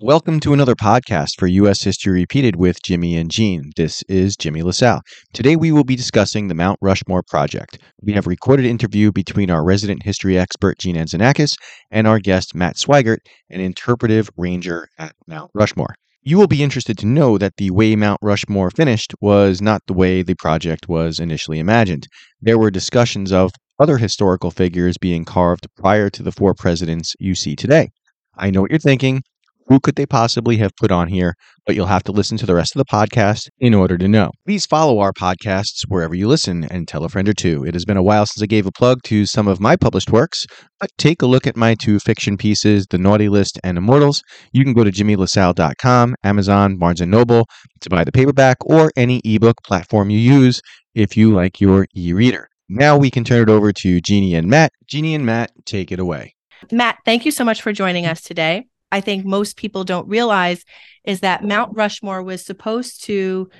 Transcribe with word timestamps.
Welcome 0.00 0.38
to 0.40 0.52
another 0.52 0.76
podcast 0.76 1.40
for 1.40 1.48
U.S. 1.48 1.82
History 1.82 2.12
Repeated 2.12 2.54
with 2.54 2.80
Jimmy 2.84 3.16
and 3.16 3.28
Jean. 3.28 3.72
This 3.74 4.04
is 4.04 4.36
Jimmy 4.36 4.62
LaSalle. 4.62 5.00
Today 5.32 5.56
we 5.56 5.72
will 5.72 5.82
be 5.82 5.96
discussing 5.96 6.46
the 6.46 6.54
Mount 6.54 6.78
Rushmore 6.80 7.24
Project. 7.24 7.80
We 8.00 8.12
have 8.12 8.24
a 8.24 8.30
recorded 8.30 8.64
interview 8.64 9.10
between 9.10 9.50
our 9.50 9.64
resident 9.64 10.04
history 10.04 10.38
expert, 10.38 10.78
Jeananne 10.78 11.08
Xenakis, 11.08 11.56
and 11.90 12.06
our 12.06 12.20
guest, 12.20 12.54
Matt 12.54 12.76
Sweigart, 12.76 13.18
an 13.50 13.60
interpretive 13.60 14.30
ranger 14.36 14.86
at 14.98 15.16
Mount 15.26 15.50
Rushmore. 15.52 15.96
You 16.22 16.38
will 16.38 16.46
be 16.46 16.62
interested 16.62 16.96
to 16.98 17.06
know 17.06 17.36
that 17.36 17.56
the 17.56 17.72
way 17.72 17.96
Mount 17.96 18.20
Rushmore 18.22 18.70
finished 18.70 19.14
was 19.20 19.60
not 19.60 19.82
the 19.88 19.94
way 19.94 20.22
the 20.22 20.36
project 20.36 20.88
was 20.88 21.18
initially 21.18 21.58
imagined. 21.58 22.06
There 22.40 22.56
were 22.56 22.70
discussions 22.70 23.32
of 23.32 23.50
other 23.80 23.98
historical 23.98 24.52
figures 24.52 24.96
being 24.96 25.24
carved 25.24 25.66
prior 25.76 26.08
to 26.10 26.22
the 26.22 26.30
four 26.30 26.54
presidents 26.54 27.16
you 27.18 27.34
see 27.34 27.56
today. 27.56 27.88
I 28.36 28.50
know 28.50 28.60
what 28.60 28.70
you're 28.70 28.78
thinking. 28.78 29.24
Who 29.68 29.80
could 29.80 29.96
they 29.96 30.06
possibly 30.06 30.56
have 30.58 30.74
put 30.76 30.90
on 30.90 31.08
here? 31.08 31.34
But 31.66 31.74
you'll 31.74 31.86
have 31.86 32.04
to 32.04 32.12
listen 32.12 32.38
to 32.38 32.46
the 32.46 32.54
rest 32.54 32.74
of 32.74 32.78
the 32.78 32.90
podcast 32.90 33.48
in 33.58 33.74
order 33.74 33.98
to 33.98 34.08
know. 34.08 34.30
Please 34.46 34.64
follow 34.64 34.98
our 35.00 35.12
podcasts 35.12 35.82
wherever 35.88 36.14
you 36.14 36.26
listen 36.26 36.64
and 36.64 36.88
tell 36.88 37.04
a 37.04 37.08
friend 37.10 37.28
or 37.28 37.34
two. 37.34 37.64
It 37.64 37.74
has 37.74 37.84
been 37.84 37.98
a 37.98 38.02
while 38.02 38.24
since 38.24 38.42
I 38.42 38.46
gave 38.46 38.66
a 38.66 38.72
plug 38.72 39.02
to 39.04 39.26
some 39.26 39.46
of 39.46 39.60
my 39.60 39.76
published 39.76 40.10
works, 40.10 40.46
but 40.80 40.90
take 40.96 41.20
a 41.20 41.26
look 41.26 41.46
at 41.46 41.56
my 41.56 41.74
two 41.74 41.98
fiction 41.98 42.38
pieces, 42.38 42.86
The 42.88 42.96
Naughty 42.96 43.28
List 43.28 43.60
and 43.62 43.76
Immortals. 43.76 44.22
You 44.52 44.64
can 44.64 44.72
go 44.72 44.84
to 44.84 44.90
jimmylasalle.com, 44.90 46.14
Amazon, 46.24 46.78
Barnes 46.78 47.00
& 47.00 47.06
Noble 47.06 47.46
to 47.82 47.90
buy 47.90 48.04
the 48.04 48.12
paperback 48.12 48.56
or 48.64 48.90
any 48.96 49.20
ebook 49.24 49.62
platform 49.64 50.08
you 50.08 50.18
use 50.18 50.62
if 50.94 51.16
you 51.16 51.34
like 51.34 51.60
your 51.60 51.86
e-reader. 51.94 52.48
Now 52.70 52.96
we 52.96 53.10
can 53.10 53.24
turn 53.24 53.42
it 53.42 53.50
over 53.50 53.72
to 53.72 54.00
Jeannie 54.00 54.34
and 54.34 54.48
Matt. 54.48 54.72
Jeannie 54.86 55.14
and 55.14 55.26
Matt, 55.26 55.52
take 55.66 55.92
it 55.92 56.00
away. 56.00 56.34
Matt, 56.72 56.96
thank 57.04 57.24
you 57.24 57.30
so 57.30 57.44
much 57.44 57.60
for 57.60 57.72
joining 57.72 58.06
us 58.06 58.22
today. 58.22 58.66
I 58.90 59.00
think 59.00 59.24
most 59.24 59.56
people 59.56 59.84
don't 59.84 60.08
realize 60.08 60.64
is 61.04 61.20
that 61.20 61.44
Mount 61.44 61.74
Rushmore 61.74 62.22
was 62.22 62.44
supposed 62.44 63.04
to 63.04 63.50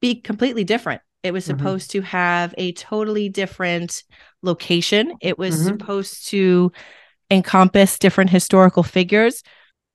be 0.00 0.20
completely 0.20 0.64
different. 0.64 1.02
It 1.22 1.32
was 1.32 1.44
Mhm. 1.44 1.48
supposed 1.48 1.90
to 1.92 2.00
have 2.02 2.54
a 2.58 2.72
totally 2.72 3.28
different 3.28 4.02
location. 4.42 5.14
It 5.20 5.38
was 5.38 5.56
Mhm. 5.56 5.64
supposed 5.66 6.28
to 6.28 6.72
encompass 7.30 7.98
different 7.98 8.30
historical 8.30 8.82
figures. 8.82 9.42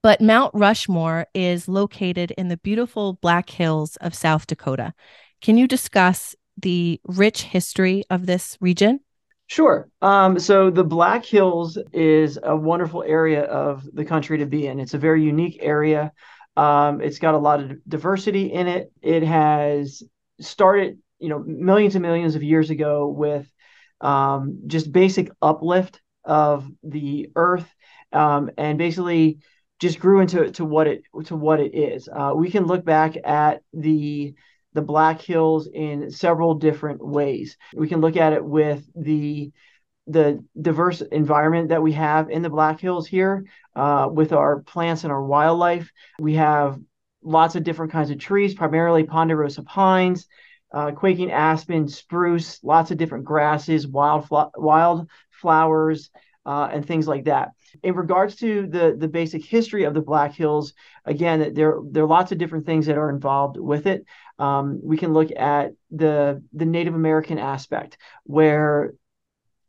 But 0.04 0.22
Mount 0.22 0.52
Rushmore 0.54 1.28
is 1.34 1.68
located 1.68 2.32
in 2.32 2.48
the 2.48 2.58
beautiful 2.58 3.14
Black 3.14 3.50
Hills 3.50 3.98
of 3.98 4.16
South 4.16 4.48
Dakota. 4.48 4.94
Can 5.42 5.58
you 5.58 5.68
discuss 5.68 6.36
the 6.56 7.02
rich 7.06 7.44
history 7.44 8.04
of 8.10 8.26
this 8.26 8.58
region? 8.62 9.02
Sure. 9.48 9.90
Um, 10.02 10.40
so 10.40 10.70
the 10.70 10.84
Black 10.84 11.26
Hills 11.26 11.78
is 11.94 12.38
a 12.42 12.56
wonderful 12.56 13.04
area 13.04 13.44
of 13.44 13.84
the 13.94 14.04
country 14.04 14.40
to 14.40 14.46
be 14.46 14.68
in. 14.68 14.80
It's 14.80 14.94
a 14.94 14.98
very 14.98 15.24
unique 15.24 15.60
area. 15.62 16.12
Um, 16.58 17.02
it's 17.02 17.20
got 17.20 17.34
a 17.34 17.38
lot 17.38 17.62
of 17.62 17.72
diversity 17.88 18.52
in 18.52 18.68
it. 18.68 18.92
It 19.02 19.24
has 19.24 20.04
started, 20.42 20.98
you 21.20 21.30
know, 21.30 21.40
millions 21.46 21.96
and 21.96 22.02
millions 22.02 22.36
of 22.36 22.44
years 22.44 22.70
ago 22.70 23.08
with 23.08 23.50
um, 24.02 24.60
just 24.68 24.92
basic 24.92 25.30
uplift 25.42 26.02
of 26.26 26.70
the 26.84 27.30
earth, 27.36 27.68
um, 28.12 28.50
and 28.58 28.78
basically 28.78 29.40
just 29.80 30.00
grew 30.00 30.20
into 30.20 30.52
to 30.52 30.66
what 30.66 30.88
it 30.88 31.04
to 31.26 31.36
what 31.38 31.62
it 31.62 31.74
is. 31.74 32.10
Uh, 32.12 32.34
we 32.36 32.52
can 32.52 32.66
look 32.66 32.84
back 32.84 33.16
at 33.24 33.62
the 33.72 34.34
the 34.74 34.82
Black 34.82 35.22
Hills 35.22 35.68
in 35.74 36.12
several 36.12 36.56
different 36.56 37.06
ways. 37.06 37.58
We 37.74 37.88
can 37.88 38.02
look 38.02 38.18
at 38.18 38.34
it 38.34 38.44
with 38.44 38.84
the 38.96 39.52
the 40.10 40.42
diverse 40.60 41.02
environment 41.02 41.70
that 41.70 41.84
we 41.84 41.92
have 41.92 42.30
in 42.30 42.42
the 42.42 42.50
Black 42.50 42.80
Hills 42.80 43.08
here, 43.08 43.46
uh, 43.76 44.08
with 44.10 44.32
our 44.32 44.62
plants 44.62 45.04
and 45.04 45.12
our 45.12 45.24
wildlife. 45.24 45.92
We 46.18 46.36
have 46.36 46.80
lots 47.22 47.56
of 47.56 47.64
different 47.64 47.92
kinds 47.92 48.10
of 48.10 48.18
trees, 48.18 48.56
primarily 48.56 49.04
ponderosa 49.04 49.64
pines, 49.64 50.28
uh, 50.74 50.92
quaking 50.92 51.32
aspen, 51.32 51.88
spruce, 51.88 52.64
lots 52.64 52.92
of 52.92 52.98
different 52.98 53.26
grasses, 53.26 53.88
wild 53.88 54.28
wild 54.30 55.10
flowers, 55.30 56.10
uh, 56.48 56.70
and 56.72 56.86
things 56.86 57.08
like 57.08 57.26
that. 57.26 57.52
In 57.84 57.94
regards 57.96 58.38
to 58.38 58.66
the 58.68 58.96
the 58.98 59.10
basic 59.10 59.46
history 59.46 59.84
of 59.84 59.94
the 59.94 60.02
Black 60.02 60.34
Hills, 60.34 60.74
again, 61.06 61.54
there 61.54 61.78
there 61.92 62.04
are 62.04 62.08
lots 62.08 62.32
of 62.32 62.38
different 62.38 62.66
things 62.66 62.86
that 62.86 62.98
are 62.98 63.10
involved 63.10 63.58
with 63.58 63.86
it. 63.86 64.06
Um, 64.40 64.80
we 64.82 64.98
can 64.98 65.14
look 65.14 65.30
at 65.38 65.74
the 65.92 66.42
the 66.54 66.66
Native 66.66 66.96
American 66.96 67.38
aspect, 67.38 67.98
where 68.24 68.94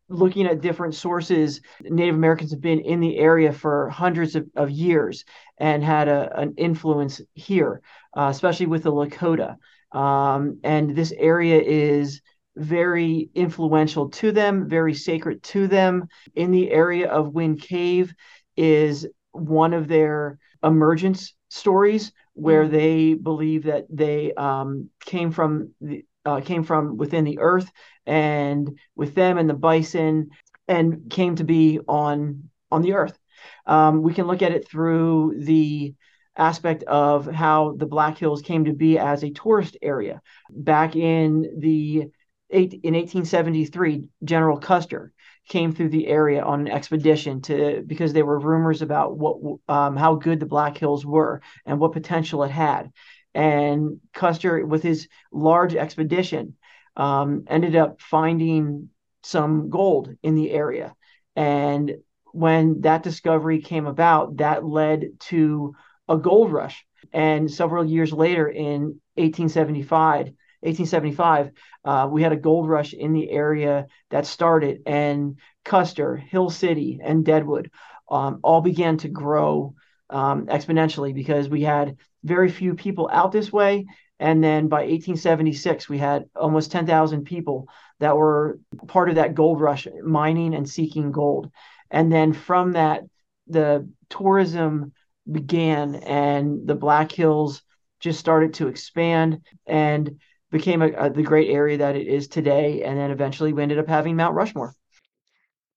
looking 0.08 0.46
at 0.46 0.60
different 0.60 0.94
sources, 0.94 1.60
Native 1.82 2.14
Americans 2.14 2.52
have 2.52 2.60
been 2.60 2.80
in 2.80 3.00
the 3.00 3.18
area 3.18 3.52
for 3.52 3.90
hundreds 3.90 4.36
of, 4.36 4.46
of 4.56 4.70
years 4.70 5.24
and 5.58 5.82
had 5.84 6.08
a, 6.08 6.38
an 6.38 6.54
influence 6.56 7.20
here, 7.34 7.82
uh, 8.16 8.28
especially 8.30 8.66
with 8.66 8.84
the 8.84 8.92
Lakota. 8.92 9.56
Um, 9.92 10.60
and 10.64 10.94
this 10.94 11.12
area 11.12 11.60
is 11.60 12.22
very 12.58 13.30
influential 13.34 14.10
to 14.10 14.32
them, 14.32 14.68
very 14.68 14.94
sacred 14.94 15.42
to 15.44 15.66
them. 15.66 16.08
In 16.34 16.50
the 16.50 16.70
area 16.70 17.08
of 17.08 17.34
Wind 17.34 17.60
Cave 17.60 18.12
is 18.56 19.06
one 19.32 19.72
of 19.72 19.88
their 19.88 20.38
emergence 20.62 21.34
stories 21.48 22.12
where 22.34 22.66
Mm. 22.66 22.70
they 22.70 23.14
believe 23.14 23.64
that 23.64 23.86
they 23.90 24.32
um, 24.34 24.90
came 25.04 25.30
from 25.30 25.72
the 25.80 26.04
uh, 26.24 26.40
came 26.40 26.62
from 26.62 26.98
within 26.98 27.24
the 27.24 27.38
earth 27.38 27.70
and 28.06 28.78
with 28.94 29.14
them 29.14 29.38
and 29.38 29.48
the 29.48 29.54
bison 29.54 30.28
and 30.66 31.10
came 31.10 31.36
to 31.36 31.44
be 31.44 31.80
on 31.88 32.50
on 32.70 32.82
the 32.82 32.92
earth. 32.92 33.18
Um, 33.66 34.02
we 34.02 34.12
can 34.12 34.26
look 34.26 34.42
at 34.42 34.52
it 34.52 34.68
through 34.68 35.36
the 35.38 35.94
aspect 36.36 36.82
of 36.84 37.26
how 37.26 37.74
the 37.76 37.86
Black 37.86 38.18
Hills 38.18 38.42
came 38.42 38.66
to 38.66 38.72
be 38.72 38.98
as 38.98 39.24
a 39.24 39.30
tourist 39.30 39.76
area. 39.82 40.20
Back 40.50 40.96
in 40.96 41.56
the 41.58 42.08
in 42.50 42.94
1873, 42.94 44.08
General 44.24 44.58
Custer 44.58 45.12
came 45.48 45.72
through 45.72 45.88
the 45.88 46.06
area 46.06 46.42
on 46.42 46.60
an 46.60 46.68
expedition 46.68 47.40
to 47.42 47.82
because 47.86 48.12
there 48.12 48.26
were 48.26 48.38
rumors 48.38 48.82
about 48.82 49.16
what 49.16 49.58
um, 49.68 49.96
how 49.96 50.14
good 50.14 50.40
the 50.40 50.46
Black 50.46 50.76
Hills 50.76 51.04
were 51.04 51.40
and 51.66 51.78
what 51.78 51.92
potential 51.92 52.44
it 52.44 52.50
had. 52.50 52.90
And 53.34 54.00
Custer, 54.12 54.64
with 54.66 54.82
his 54.82 55.08
large 55.32 55.74
expedition, 55.74 56.56
um, 56.96 57.44
ended 57.48 57.76
up 57.76 58.00
finding 58.00 58.90
some 59.22 59.70
gold 59.70 60.14
in 60.22 60.34
the 60.34 60.50
area. 60.50 60.94
And 61.36 61.96
when 62.32 62.82
that 62.82 63.02
discovery 63.02 63.60
came 63.60 63.86
about, 63.86 64.38
that 64.38 64.64
led 64.64 65.20
to 65.20 65.74
a 66.08 66.16
gold 66.16 66.52
rush. 66.52 66.84
And 67.12 67.50
several 67.50 67.84
years 67.84 68.12
later, 68.12 68.48
in 68.48 69.00
1875, 69.14 70.32
1875, 70.60 71.50
uh, 71.84 72.08
we 72.10 72.22
had 72.22 72.32
a 72.32 72.36
gold 72.36 72.68
rush 72.68 72.92
in 72.92 73.12
the 73.12 73.30
area 73.30 73.86
that 74.10 74.26
started, 74.26 74.82
and 74.86 75.38
Custer, 75.64 76.16
Hill 76.16 76.50
City, 76.50 76.98
and 77.02 77.24
Deadwood 77.24 77.70
um, 78.10 78.40
all 78.42 78.60
began 78.60 78.96
to 78.98 79.08
grow 79.08 79.74
um, 80.10 80.46
exponentially 80.46 81.14
because 81.14 81.48
we 81.48 81.62
had 81.62 81.96
very 82.24 82.50
few 82.50 82.74
people 82.74 83.08
out 83.12 83.32
this 83.32 83.52
way. 83.52 83.86
And 84.20 84.42
then 84.42 84.68
by 84.68 84.80
1876, 84.80 85.88
we 85.88 85.98
had 85.98 86.24
almost 86.34 86.72
10,000 86.72 87.24
people 87.24 87.68
that 88.00 88.16
were 88.16 88.58
part 88.88 89.08
of 89.08 89.14
that 89.14 89.34
gold 89.34 89.60
rush, 89.60 89.86
mining 90.02 90.54
and 90.54 90.68
seeking 90.68 91.12
gold. 91.12 91.50
And 91.90 92.10
then 92.10 92.32
from 92.32 92.72
that, 92.72 93.02
the 93.46 93.88
tourism 94.08 94.92
began, 95.30 95.94
and 95.94 96.66
the 96.66 96.74
Black 96.74 97.12
Hills 97.12 97.62
just 98.00 98.18
started 98.18 98.54
to 98.54 98.68
expand 98.68 99.42
and 99.66 100.18
became 100.50 100.82
a, 100.82 100.88
a, 100.92 101.10
the 101.10 101.22
great 101.22 101.50
area 101.50 101.78
that 101.78 101.96
it 101.96 102.06
is 102.06 102.28
today. 102.28 102.82
And 102.82 102.98
then 102.98 103.10
eventually 103.10 103.52
we 103.52 103.62
ended 103.62 103.78
up 103.78 103.88
having 103.88 104.16
Mount 104.16 104.34
Rushmore. 104.34 104.74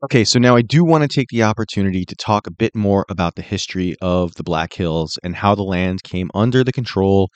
Okay, 0.03 0.23
so 0.23 0.39
now 0.39 0.55
I 0.55 0.63
do 0.63 0.83
want 0.83 1.03
to 1.03 1.07
take 1.07 1.27
the 1.29 1.43
opportunity 1.43 2.05
to 2.05 2.15
talk 2.15 2.47
a 2.47 2.51
bit 2.51 2.75
more 2.75 3.05
about 3.07 3.35
the 3.35 3.43
history 3.43 3.95
of 4.01 4.33
the 4.33 4.43
Black 4.43 4.73
Hills 4.73 5.19
and 5.23 5.35
how 5.35 5.53
the 5.53 5.63
land 5.63 6.01
came 6.01 6.31
under 6.33 6.63
the 6.63 6.71
control 6.71 7.29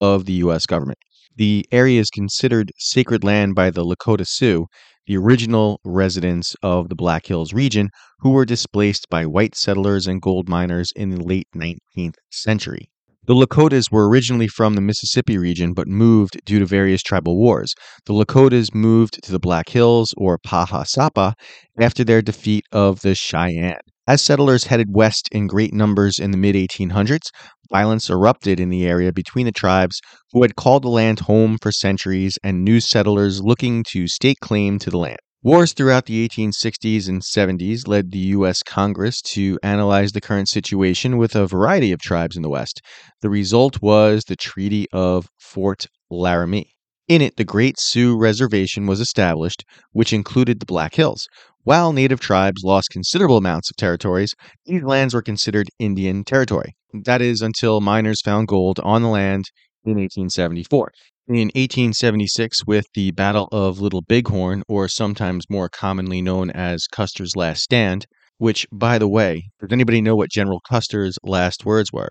of 0.00 0.26
the 0.26 0.34
U.S. 0.34 0.64
government. 0.64 0.98
The 1.34 1.66
area 1.72 1.98
is 1.98 2.10
considered 2.10 2.70
sacred 2.78 3.24
land 3.24 3.56
by 3.56 3.70
the 3.70 3.84
Lakota 3.84 4.24
Sioux, 4.24 4.66
the 5.06 5.16
original 5.16 5.80
residents 5.84 6.54
of 6.62 6.90
the 6.90 6.94
Black 6.94 7.26
Hills 7.26 7.52
region, 7.52 7.88
who 8.20 8.30
were 8.30 8.44
displaced 8.44 9.08
by 9.10 9.26
white 9.26 9.56
settlers 9.56 10.06
and 10.06 10.22
gold 10.22 10.48
miners 10.48 10.92
in 10.94 11.10
the 11.10 11.24
late 11.24 11.48
19th 11.56 12.14
century. 12.30 12.88
The 13.24 13.34
Lakotas 13.34 13.92
were 13.92 14.08
originally 14.08 14.48
from 14.48 14.74
the 14.74 14.80
Mississippi 14.80 15.38
region 15.38 15.74
but 15.74 15.86
moved 15.86 16.40
due 16.44 16.58
to 16.58 16.66
various 16.66 17.04
tribal 17.04 17.36
wars. 17.36 17.72
The 18.06 18.12
Lakotas 18.12 18.74
moved 18.74 19.22
to 19.22 19.30
the 19.30 19.38
Black 19.38 19.68
Hills, 19.68 20.12
or 20.16 20.38
Paha 20.38 20.84
Sapa, 20.84 21.36
after 21.78 22.02
their 22.02 22.20
defeat 22.20 22.64
of 22.72 23.02
the 23.02 23.14
Cheyenne. 23.14 23.78
As 24.08 24.24
settlers 24.24 24.64
headed 24.64 24.88
west 24.90 25.28
in 25.30 25.46
great 25.46 25.72
numbers 25.72 26.18
in 26.18 26.32
the 26.32 26.36
mid 26.36 26.56
1800s, 26.56 27.28
violence 27.70 28.10
erupted 28.10 28.58
in 28.58 28.70
the 28.70 28.84
area 28.84 29.12
between 29.12 29.46
the 29.46 29.52
tribes 29.52 30.00
who 30.32 30.42
had 30.42 30.56
called 30.56 30.82
the 30.82 30.88
land 30.88 31.20
home 31.20 31.58
for 31.62 31.70
centuries 31.70 32.40
and 32.42 32.64
new 32.64 32.80
settlers 32.80 33.40
looking 33.40 33.84
to 33.90 34.08
stake 34.08 34.40
claim 34.40 34.80
to 34.80 34.90
the 34.90 34.98
land. 34.98 35.20
Wars 35.44 35.72
throughout 35.72 36.06
the 36.06 36.28
1860s 36.28 37.08
and 37.08 37.20
70s 37.20 37.88
led 37.88 38.12
the 38.12 38.18
U.S. 38.36 38.62
Congress 38.62 39.20
to 39.22 39.58
analyze 39.60 40.12
the 40.12 40.20
current 40.20 40.48
situation 40.48 41.18
with 41.18 41.34
a 41.34 41.48
variety 41.48 41.90
of 41.90 42.00
tribes 42.00 42.36
in 42.36 42.42
the 42.42 42.48
West. 42.48 42.80
The 43.22 43.28
result 43.28 43.82
was 43.82 44.22
the 44.22 44.36
Treaty 44.36 44.86
of 44.92 45.28
Fort 45.40 45.88
Laramie. 46.08 46.76
In 47.08 47.20
it, 47.20 47.38
the 47.38 47.44
Great 47.44 47.80
Sioux 47.80 48.16
Reservation 48.16 48.86
was 48.86 49.00
established, 49.00 49.64
which 49.90 50.12
included 50.12 50.60
the 50.60 50.66
Black 50.66 50.94
Hills. 50.94 51.26
While 51.64 51.92
native 51.92 52.20
tribes 52.20 52.62
lost 52.62 52.90
considerable 52.92 53.36
amounts 53.36 53.68
of 53.68 53.76
territories, 53.76 54.34
these 54.64 54.84
lands 54.84 55.12
were 55.12 55.22
considered 55.22 55.70
Indian 55.80 56.22
territory. 56.22 56.76
That 56.94 57.20
is 57.20 57.42
until 57.42 57.80
miners 57.80 58.20
found 58.20 58.46
gold 58.46 58.78
on 58.84 59.02
the 59.02 59.08
land 59.08 59.46
in 59.84 59.94
1874. 59.94 60.92
In 61.28 61.52
1876, 61.54 62.66
with 62.66 62.86
the 62.94 63.12
Battle 63.12 63.48
of 63.52 63.80
Little 63.80 64.02
Bighorn, 64.02 64.64
or 64.68 64.88
sometimes 64.88 65.44
more 65.48 65.68
commonly 65.68 66.20
known 66.20 66.50
as 66.50 66.88
Custer's 66.88 67.36
Last 67.36 67.62
Stand, 67.62 68.06
which, 68.38 68.66
by 68.72 68.98
the 68.98 69.06
way, 69.06 69.44
does 69.60 69.68
anybody 69.70 70.00
know 70.00 70.16
what 70.16 70.30
General 70.30 70.60
Custer's 70.68 71.18
last 71.22 71.64
words 71.64 71.92
were? 71.92 72.10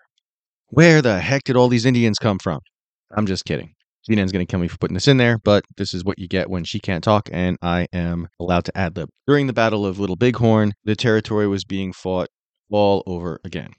Where 0.70 1.02
the 1.02 1.20
heck 1.20 1.44
did 1.44 1.58
all 1.58 1.68
these 1.68 1.86
Indians 1.86 2.20
come 2.20 2.40
from? 2.40 2.60
I'm 3.14 3.26
just 3.26 3.44
kidding. 3.44 3.74
Gina's 4.10 4.32
going 4.32 4.46
to 4.46 4.50
kill 4.50 4.62
me 4.62 4.70
for 4.70 4.78
putting 4.78 4.94
this 4.96 5.10
in 5.10 5.18
there, 5.18 5.38
but 5.38 5.66
this 5.76 5.94
is 5.94 6.06
what 6.06 6.18
you 6.18 6.30
get 6.30 6.50
when 6.50 6.64
she 6.64 6.80
can't 6.80 7.04
talk, 7.04 7.28
and 7.34 7.58
I 7.62 7.88
am 7.92 8.30
allowed 8.40 8.64
to 8.66 8.78
ad 8.78 8.96
lib. 8.96 9.10
During 9.28 9.48
the 9.48 9.54
Battle 9.54 9.86
of 9.86 10.00
Little 10.00 10.16
Bighorn, 10.16 10.72
the 10.86 10.96
territory 10.96 11.50
was 11.50 11.66
being 11.66 11.92
fought 11.92 12.30
all 12.72 13.04
over 13.06 13.42
again. 13.44 13.74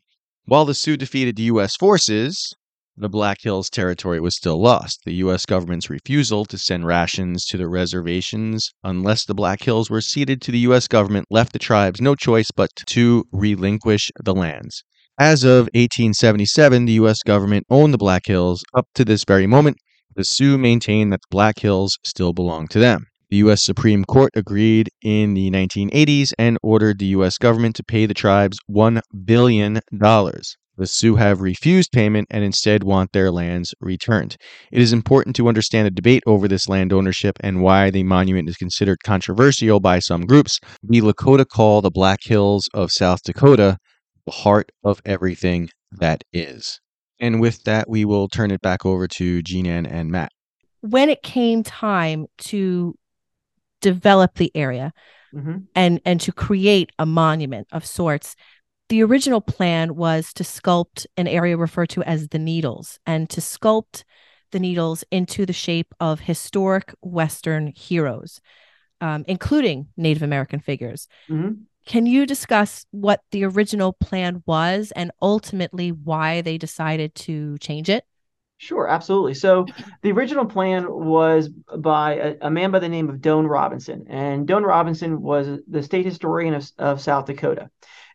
While 0.44 0.67
the 0.67 0.75
Sioux 0.75 0.99
defeated 0.99 1.37
the 1.37 1.44
U.S. 1.44 1.75
forces, 1.75 2.55
the 2.97 3.09
Black 3.09 3.39
Hills 3.41 3.71
territory 3.71 4.21
was 4.21 4.37
still 4.37 4.61
lost. 4.61 5.00
The 5.05 5.15
U.S. 5.15 5.47
government's 5.47 5.89
refusal 5.89 6.44
to 6.44 6.59
send 6.59 6.87
rations 6.87 7.47
to 7.47 7.56
the 7.56 7.69
reservations 7.69 8.71
unless 8.85 9.25
the 9.25 9.35
Black 9.35 9.62
Hills 9.62 9.89
were 9.89 10.00
ceded 10.00 10.43
to 10.43 10.53
the 10.53 10.59
U.S. 10.61 10.89
government 10.89 11.27
left 11.31 11.53
the 11.53 11.59
tribes 11.59 12.00
no 12.00 12.15
choice 12.15 12.50
but 12.55 12.71
to 12.87 13.25
relinquish 13.33 14.11
the 14.23 14.35
lands. 14.35 14.85
As 15.19 15.44
of 15.44 15.69
1877, 15.75 16.85
the 16.85 16.93
U.S. 16.94 17.23
government 17.23 17.67
owned 17.71 17.94
the 17.94 17.99
Black 17.99 18.27
Hills. 18.27 18.62
Up 18.75 18.87
to 18.94 19.05
this 19.05 19.25
very 19.25 19.47
moment, 19.47 19.77
the 20.15 20.25
Sioux 20.25 20.59
maintain 20.59 21.11
that 21.11 21.21
the 21.23 21.29
Black 21.31 21.59
Hills 21.59 21.99
still 22.05 22.33
belong 22.33 22.69
to 22.69 22.79
them. 22.79 23.06
The 23.31 23.37
U.S. 23.39 23.62
Supreme 23.62 24.05
Court 24.05 24.31
agreed 24.35 24.91
in 25.03 25.33
the 25.33 25.50
1980s 25.50 26.33
and 26.39 26.59
ordered 26.62 26.99
the 26.99 27.06
U.S. 27.06 27.39
government 27.39 27.77
to 27.77 27.85
pay 27.85 28.05
the 28.05 28.12
tribes 28.12 28.59
$1 28.71 29.00
billion. 29.25 29.81
The 30.76 30.86
Sioux 30.86 31.16
have 31.16 31.40
refused 31.40 31.92
payment 31.92 32.28
and 32.30 32.42
instead 32.42 32.82
want 32.82 33.12
their 33.12 33.30
lands 33.30 33.74
returned. 33.80 34.36
It 34.70 34.80
is 34.80 34.92
important 34.92 35.36
to 35.36 35.48
understand 35.48 35.86
the 35.86 35.90
debate 35.90 36.22
over 36.26 36.48
this 36.48 36.69
land 36.69 36.92
ownership 36.92 37.36
and 37.40 37.62
why 37.62 37.90
the 37.90 38.04
monument 38.04 38.48
is 38.48 38.56
considered 38.56 38.98
controversial 39.04 39.80
by 39.80 39.98
some 39.98 40.22
groups. 40.22 40.58
The 40.82 41.02
Lakota 41.02 41.46
call 41.46 41.82
the 41.82 41.90
Black 41.90 42.20
Hills 42.22 42.69
of 42.72 42.90
South 42.90 43.22
Dakota 43.22 43.76
the 44.26 44.32
heart 44.32 44.70
of 44.84 45.00
everything 45.04 45.69
that 45.92 46.24
is. 46.32 46.80
And 47.20 47.40
with 47.40 47.62
that, 47.64 47.88
we 47.88 48.04
will 48.04 48.28
turn 48.28 48.50
it 48.50 48.60
back 48.60 48.84
over 48.84 49.06
to 49.08 49.42
Jean 49.42 49.66
and 49.66 50.10
Matt. 50.10 50.32
When 50.80 51.08
it 51.08 51.22
came 51.22 51.62
time 51.62 52.26
to 52.48 52.94
develop 53.80 54.34
the 54.34 54.50
area 54.54 54.92
mm-hmm. 55.34 55.58
and 55.74 56.00
and 56.04 56.20
to 56.20 56.32
create 56.32 56.90
a 56.98 57.06
monument 57.06 57.69
of 57.72 57.86
sorts, 57.86 58.34
the 58.93 59.03
original 59.03 59.41
plan 59.41 59.97
was 59.97 60.35
to 60.35 60.43
sculpt 60.43 61.06
an 61.17 61.27
area 61.27 61.56
referred 61.56 61.89
to 61.89 62.03
as 62.03 62.29
the 62.29 62.39
Needles 62.39 62.99
and 63.06 63.27
to 63.31 63.41
sculpt 63.41 64.05
the 64.50 64.61
Needles 64.61 65.03
into 65.11 65.47
the 65.47 65.55
shape 65.55 65.94
of 65.99 66.21
historic 66.21 66.93
Western 67.00 67.69
heroes, 67.69 68.43
um, 69.00 69.25
including 69.27 69.89
Native 69.97 70.23
American 70.23 70.61
figures. 70.61 71.09
Mm-hmm. 71.31 71.62
Can 71.87 72.05
you 72.05 72.27
discuss 72.27 72.85
what 72.91 73.23
the 73.31 73.47
original 73.47 73.94
plan 73.94 74.43
was 74.44 74.93
and 74.94 75.11
ultimately 75.23 75.91
why 75.91 76.43
they 76.43 76.59
decided 76.59 77.15
to 77.15 77.56
change 77.61 77.89
it? 77.89 78.05
Sure, 78.59 78.87
absolutely. 78.87 79.33
So 79.33 79.65
the 80.03 80.12
original 80.12 80.44
plan 80.44 80.85
was 80.87 81.49
by 81.49 82.17
a, 82.17 82.35
a, 82.43 82.50
man 82.50 82.71
by 82.71 82.79
the 82.79 82.91
name 82.91 83.09
of 83.09 83.17
Doane 83.17 83.49
Robinson, 83.49 84.05
and 84.09 84.47
Doane 84.47 84.67
Robinson 84.67 85.23
was 85.23 85.49
the 85.67 85.83
state 85.83 86.05
historian 86.05 86.53
of, 86.53 86.71
of 86.79 87.00
South 87.00 87.25
Dakota. 87.25 87.71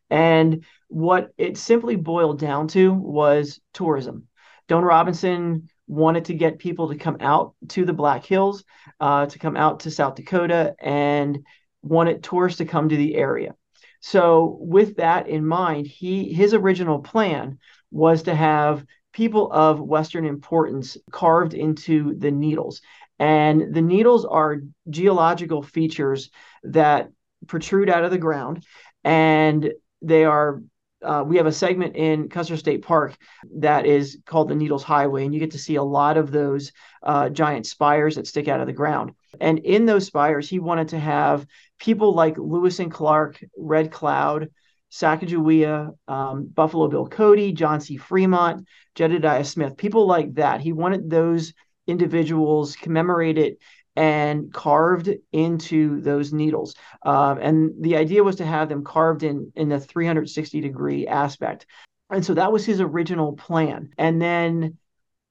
And 0.10 0.66
what 0.88 1.32
it 1.38 1.58
simply 1.58 1.96
boiled 1.96 2.40
down 2.40 2.68
to 2.70 2.94
was 2.94 3.60
tourism. 3.74 4.28
Doane 4.68 4.84
Robinson 4.86 5.70
wanted 5.88 6.26
to 6.26 6.34
get 6.34 6.60
people 6.60 6.90
to 6.90 6.98
come 6.98 7.18
out 7.22 7.56
to 7.70 7.86
the 7.86 7.94
Black 7.94 8.26
Hills, 8.26 8.64
uh, 9.00 9.26
to 9.26 9.40
come 9.40 9.56
out 9.56 9.82
to 9.82 9.92
South 9.92 10.16
Dakota, 10.16 10.76
and 10.80 11.40
wanted 11.82 12.24
tourists 12.24 12.58
to 12.58 12.66
come 12.66 12.90
to 12.90 12.98
the 12.98 13.16
area. 13.16 13.56
So, 14.02 14.58
with 14.60 14.98
that 14.98 15.28
in 15.28 15.46
mind, 15.46 15.88
he 15.88 16.34
his 16.34 16.54
original 16.54 17.00
plan 17.00 17.58
was 17.92 18.24
to 18.24 18.36
have 18.36 18.86
people 19.14 19.52
of 19.52 19.80
Western 19.80 20.26
importance 20.26 20.98
carved 21.12 21.54
into 21.54 22.16
the 22.16 22.32
needles. 22.32 22.82
And 23.20 23.74
the 23.74 23.82
needles 23.82 24.26
are 24.26 24.62
geological 24.90 25.64
features 25.64 26.30
that 26.64 27.10
protrude 27.48 27.90
out 27.90 28.04
of 28.04 28.12
the 28.12 28.18
ground 28.18 28.64
and 29.04 29.72
they 30.02 30.26
are 30.26 30.62
uh, 31.04 31.24
we 31.26 31.38
have 31.38 31.46
a 31.46 31.52
segment 31.52 31.96
in 31.96 32.28
Custer 32.28 32.58
State 32.58 32.82
Park 32.82 33.16
that 33.58 33.86
is 33.86 34.18
called 34.26 34.50
the 34.50 34.56
Needles 34.56 34.84
Highway, 34.84 35.26
and 35.26 35.34
you 35.34 35.40
get 35.40 35.52
to 35.52 35.60
see 35.60 35.76
a 35.76 35.84
lot 35.84 36.18
of 36.18 36.32
those 36.32 36.72
uh, 37.04 37.30
giant 37.30 37.68
spires 37.68 38.16
that 38.16 38.28
stick 38.28 38.48
out 38.48 38.62
of 38.62 38.68
the 38.68 38.74
ground. 38.74 39.12
And 39.40 39.60
in 39.60 39.86
those 39.86 40.06
spires, 40.06 40.50
he 40.50 40.60
wanted 40.60 40.90
to 40.90 41.00
have 41.00 41.46
people 41.80 42.14
like 42.14 42.38
Lewis 42.38 42.80
and 42.80 42.92
Clark, 42.92 43.44
Red 43.56 43.92
Cloud, 43.92 44.50
Sacagawea, 44.92 45.92
um, 46.08 46.48
Buffalo 46.48 46.88
Bill 46.88 47.08
Cody, 47.08 47.52
John 47.52 47.80
C. 47.80 47.98
Fremont, 47.98 48.66
Jedediah 48.96 49.46
Smith, 49.46 49.78
people 49.78 50.08
like 50.08 50.34
that. 50.36 50.62
He 50.62 50.74
wanted 50.74 51.10
those 51.10 51.54
individuals 51.86 52.76
commemorated 52.76 53.58
and 53.98 54.54
carved 54.54 55.10
into 55.32 56.00
those 56.02 56.32
needles. 56.32 56.76
Um, 57.04 57.40
and 57.40 57.72
the 57.82 57.98
idea 57.98 58.24
was 58.24 58.36
to 58.36 58.46
have 58.46 58.70
them 58.70 58.84
carved 58.84 59.24
in 59.24 59.52
in 59.56 59.70
the 59.70 59.80
360 59.80 60.62
degree 60.62 61.08
aspect. 61.08 61.66
And 62.12 62.24
so 62.24 62.36
that 62.36 62.52
was 62.52 62.64
his 62.64 62.80
original 62.80 63.34
plan. 63.34 63.90
And 63.98 64.22
then 64.22 64.78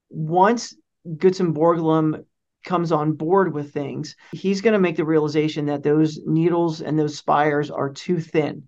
once 0.09 0.75
Gutzon 1.07 1.53
Borglum 1.53 2.25
comes 2.65 2.91
on 2.91 3.13
board 3.13 3.53
with 3.53 3.71
things, 3.71 4.17
he's 4.33 4.59
going 4.59 4.73
to 4.73 4.79
make 4.79 4.97
the 4.97 5.05
realization 5.05 5.67
that 5.67 5.81
those 5.81 6.19
needles 6.25 6.81
and 6.81 6.99
those 6.99 7.17
spires 7.17 7.71
are 7.71 7.89
too 7.89 8.19
thin. 8.19 8.63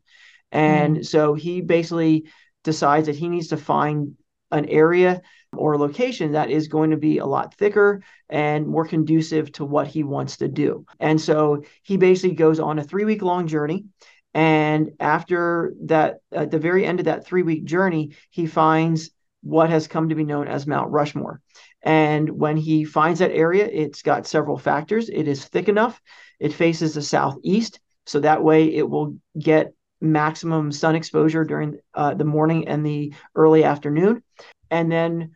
And 0.50 1.00
mm. 1.00 1.06
so 1.06 1.34
he 1.34 1.60
basically 1.60 2.30
decides 2.64 3.08
that 3.08 3.18
he 3.18 3.28
needs 3.28 3.50
to 3.50 3.58
find 3.58 4.16
an 4.50 4.66
area 4.66 5.22
or 5.56 5.78
location 5.78 6.34
that 6.34 6.50
is 6.50 6.68
going 6.68 6.92
to 6.92 6.98
be 6.98 7.18
a 7.18 7.26
lot 7.26 7.54
thicker 7.56 8.02
and 8.30 8.68
more 8.68 8.86
conducive 8.86 9.52
to 9.54 9.66
what 9.66 9.88
he 9.88 10.04
wants 10.04 10.38
to 10.38 10.48
do. 10.48 10.86
And 11.00 11.20
so 11.20 11.64
he 11.84 11.98
basically 11.98 12.36
goes 12.36 12.60
on 12.60 12.80
a 12.80 12.84
three 12.84 13.06
week 13.06 13.22
long 13.22 13.48
journey. 13.48 13.86
And 14.34 14.92
after 15.00 15.74
that, 15.86 16.20
at 16.32 16.52
the 16.52 16.60
very 16.60 16.86
end 16.86 17.00
of 17.00 17.06
that 17.06 17.26
three 17.26 17.42
week 17.44 17.66
journey, 17.66 18.16
he 18.30 18.46
finds 18.46 19.10
what 19.42 19.70
has 19.70 19.88
come 19.88 20.10
to 20.10 20.16
be 20.16 20.24
known 20.24 20.48
as 20.48 20.68
Mount 20.68 20.92
Rushmore. 20.92 21.42
And 21.82 22.30
when 22.30 22.58
he 22.58 22.84
finds 22.84 23.20
that 23.20 23.32
area, 23.32 23.68
it's 23.72 24.02
got 24.02 24.28
several 24.28 24.58
factors. 24.58 25.10
It 25.10 25.28
is 25.28 25.46
thick 25.46 25.70
enough, 25.70 26.00
it 26.40 26.54
faces 26.54 26.94
the 26.94 27.02
southeast. 27.02 27.80
So 28.06 28.20
that 28.20 28.44
way 28.44 28.74
it 28.74 28.88
will 28.88 29.18
get 29.38 29.74
maximum 30.02 30.72
sun 30.72 30.96
exposure 30.96 31.44
during 31.44 31.80
uh, 31.94 32.14
the 32.14 32.26
morning 32.26 32.68
and 32.68 32.86
the 32.86 33.14
early 33.36 33.64
afternoon. 33.64 34.24
And 34.72 34.92
then 34.92 35.36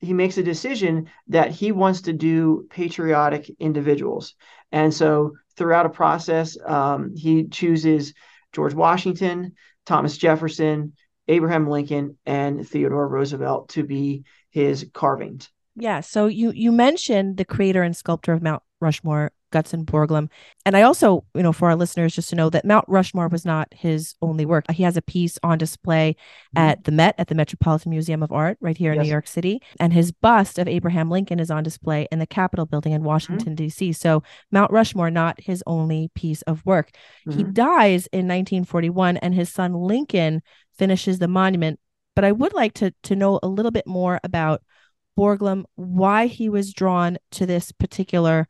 he 0.00 0.12
makes 0.12 0.38
a 0.38 0.42
decision 0.42 1.10
that 1.28 1.50
he 1.50 1.72
wants 1.72 2.02
to 2.02 2.12
do 2.12 2.66
patriotic 2.70 3.50
individuals. 3.58 4.34
And 4.72 4.92
so 4.92 5.32
throughout 5.56 5.86
a 5.86 5.90
process, 5.90 6.56
um, 6.64 7.14
he 7.14 7.48
chooses 7.48 8.14
George 8.52 8.74
Washington, 8.74 9.54
Thomas 9.86 10.16
Jefferson, 10.16 10.94
Abraham 11.28 11.68
Lincoln, 11.68 12.16
and 12.24 12.66
Theodore 12.66 13.08
Roosevelt 13.08 13.70
to 13.70 13.84
be 13.84 14.24
his 14.50 14.86
carvings. 14.92 15.50
Yeah. 15.76 16.00
So 16.00 16.26
you 16.26 16.50
you 16.50 16.72
mentioned 16.72 17.36
the 17.36 17.44
creator 17.44 17.82
and 17.82 17.96
sculptor 17.96 18.32
of 18.32 18.42
Mount 18.42 18.62
Rushmore, 18.80 19.32
Gutzon 19.50 19.84
Borglum. 19.84 20.28
And 20.64 20.76
I 20.76 20.82
also, 20.82 21.24
you 21.34 21.42
know, 21.42 21.52
for 21.52 21.68
our 21.68 21.76
listeners, 21.76 22.14
just 22.14 22.30
to 22.30 22.36
know 22.36 22.50
that 22.50 22.64
Mount 22.64 22.84
Rushmore 22.88 23.28
was 23.28 23.44
not 23.44 23.68
his 23.72 24.14
only 24.22 24.46
work. 24.46 24.70
He 24.70 24.82
has 24.82 24.96
a 24.96 25.02
piece 25.02 25.38
on 25.42 25.58
display 25.58 26.16
mm-hmm. 26.56 26.58
at 26.58 26.84
the 26.84 26.92
Met, 26.92 27.14
at 27.18 27.28
the 27.28 27.34
Metropolitan 27.34 27.90
Museum 27.90 28.22
of 28.22 28.32
Art, 28.32 28.58
right 28.60 28.76
here 28.76 28.92
in 28.92 28.98
yes. 28.98 29.04
New 29.04 29.10
York 29.10 29.26
City. 29.26 29.60
And 29.78 29.92
his 29.92 30.12
bust 30.12 30.58
of 30.58 30.68
Abraham 30.68 31.10
Lincoln 31.10 31.40
is 31.40 31.50
on 31.50 31.62
display 31.62 32.08
in 32.10 32.18
the 32.18 32.26
Capitol 32.26 32.66
building 32.66 32.92
in 32.92 33.04
Washington, 33.04 33.54
mm-hmm. 33.54 33.66
D.C. 33.66 33.92
So 33.92 34.22
Mount 34.50 34.70
Rushmore, 34.70 35.10
not 35.10 35.40
his 35.40 35.62
only 35.66 36.10
piece 36.14 36.42
of 36.42 36.64
work. 36.64 36.90
Mm-hmm. 37.26 37.38
He 37.38 37.44
dies 37.44 38.06
in 38.08 38.28
1941, 38.28 39.16
and 39.18 39.34
his 39.34 39.50
son 39.50 39.74
Lincoln 39.74 40.42
finishes 40.78 41.18
the 41.18 41.28
monument. 41.28 41.78
But 42.16 42.24
I 42.24 42.32
would 42.32 42.52
like 42.52 42.74
to, 42.74 42.92
to 43.04 43.16
know 43.16 43.38
a 43.42 43.48
little 43.48 43.70
bit 43.70 43.86
more 43.86 44.20
about 44.24 44.62
Borglum, 45.18 45.64
why 45.76 46.26
he 46.26 46.48
was 46.48 46.72
drawn 46.72 47.18
to 47.32 47.46
this 47.46 47.72
particular 47.72 48.48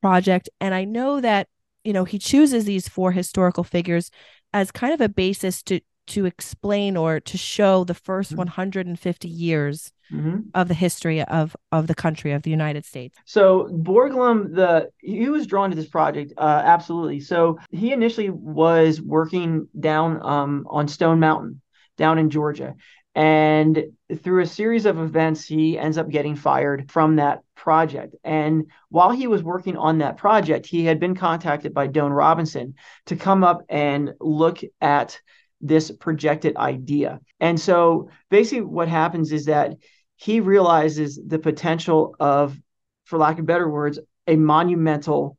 project. 0.00 0.48
And 0.60 0.74
I 0.74 0.84
know 0.84 1.20
that 1.20 1.48
you 1.84 1.94
know, 1.94 2.04
he 2.04 2.18
chooses 2.18 2.66
these 2.66 2.86
four 2.86 3.12
historical 3.12 3.64
figures 3.64 4.10
as 4.52 4.70
kind 4.70 4.92
of 4.92 5.00
a 5.00 5.08
basis 5.08 5.62
to 5.64 5.80
to 6.08 6.24
explain 6.24 6.96
or 6.96 7.20
to 7.20 7.36
show 7.36 7.84
the 7.84 7.94
1st 7.94 8.28
mm-hmm. 8.28 8.36
150 8.36 9.28
years 9.28 9.92
mm-hmm. 10.10 10.38
of 10.54 10.68
the 10.68 10.74
history 10.74 11.22
of 11.22 11.54
of 11.70 11.86
the 11.86 11.94
country 11.94 12.32
of 12.32 12.42
the 12.42 12.50
United 12.50 12.84
States. 12.84 13.18
So 13.24 13.68
Borglum, 13.72 14.54
the 14.54 14.90
he 14.98 15.28
was 15.28 15.46
drawn 15.46 15.70
to 15.70 15.76
this 15.76 15.88
project 15.88 16.32
uh, 16.36 16.62
absolutely. 16.64 17.20
So 17.20 17.58
he 17.70 17.92
initially 17.92 18.30
was 18.30 19.00
working 19.00 19.68
down 19.78 20.22
um, 20.22 20.66
on 20.68 20.88
Stone 20.88 21.20
Mountain 21.20 21.60
down 21.96 22.18
in 22.18 22.30
Georgia. 22.30 22.74
And 23.18 23.86
through 24.22 24.42
a 24.42 24.46
series 24.46 24.86
of 24.86 25.00
events, 25.00 25.44
he 25.44 25.76
ends 25.76 25.98
up 25.98 26.08
getting 26.08 26.36
fired 26.36 26.88
from 26.88 27.16
that 27.16 27.42
project. 27.56 28.14
And 28.22 28.70
while 28.90 29.10
he 29.10 29.26
was 29.26 29.42
working 29.42 29.76
on 29.76 29.98
that 29.98 30.18
project, 30.18 30.66
he 30.66 30.84
had 30.84 31.00
been 31.00 31.16
contacted 31.16 31.74
by 31.74 31.88
Doane 31.88 32.14
Robinson 32.16 32.76
to 33.06 33.16
come 33.16 33.42
up 33.42 33.62
and 33.68 34.14
look 34.20 34.60
at 34.80 35.20
this 35.60 35.90
projected 35.90 36.56
idea. 36.56 37.18
And 37.40 37.58
so 37.58 38.08
basically, 38.30 38.62
what 38.62 38.86
happens 38.86 39.32
is 39.32 39.46
that 39.46 39.72
he 40.14 40.38
realizes 40.38 41.18
the 41.26 41.40
potential 41.40 42.14
of, 42.20 42.56
for 43.04 43.18
lack 43.18 43.40
of 43.40 43.46
better 43.46 43.68
words, 43.68 43.98
a 44.28 44.36
monumental 44.36 45.38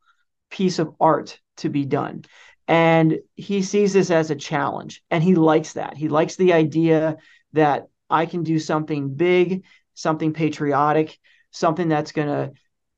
piece 0.50 0.80
of 0.80 0.94
art 1.00 1.40
to 1.58 1.70
be 1.70 1.86
done. 1.86 2.26
And 2.68 3.20
he 3.38 3.62
sees 3.62 3.94
this 3.94 4.12
as 4.12 4.32
a 4.32 4.36
challenge 4.36 5.02
and 5.10 5.24
he 5.24 5.36
likes 5.36 5.74
that. 5.74 5.96
He 5.96 6.10
likes 6.10 6.36
the 6.36 6.52
idea 6.52 7.18
that 7.54 7.88
I 8.10 8.26
can 8.26 8.44
do 8.44 8.60
something 8.60 9.14
big, 9.14 9.64
something 9.94 10.34
patriotic, 10.34 11.18
something 11.52 11.88
that's 11.88 12.12
going 12.12 12.28
to 12.28 12.52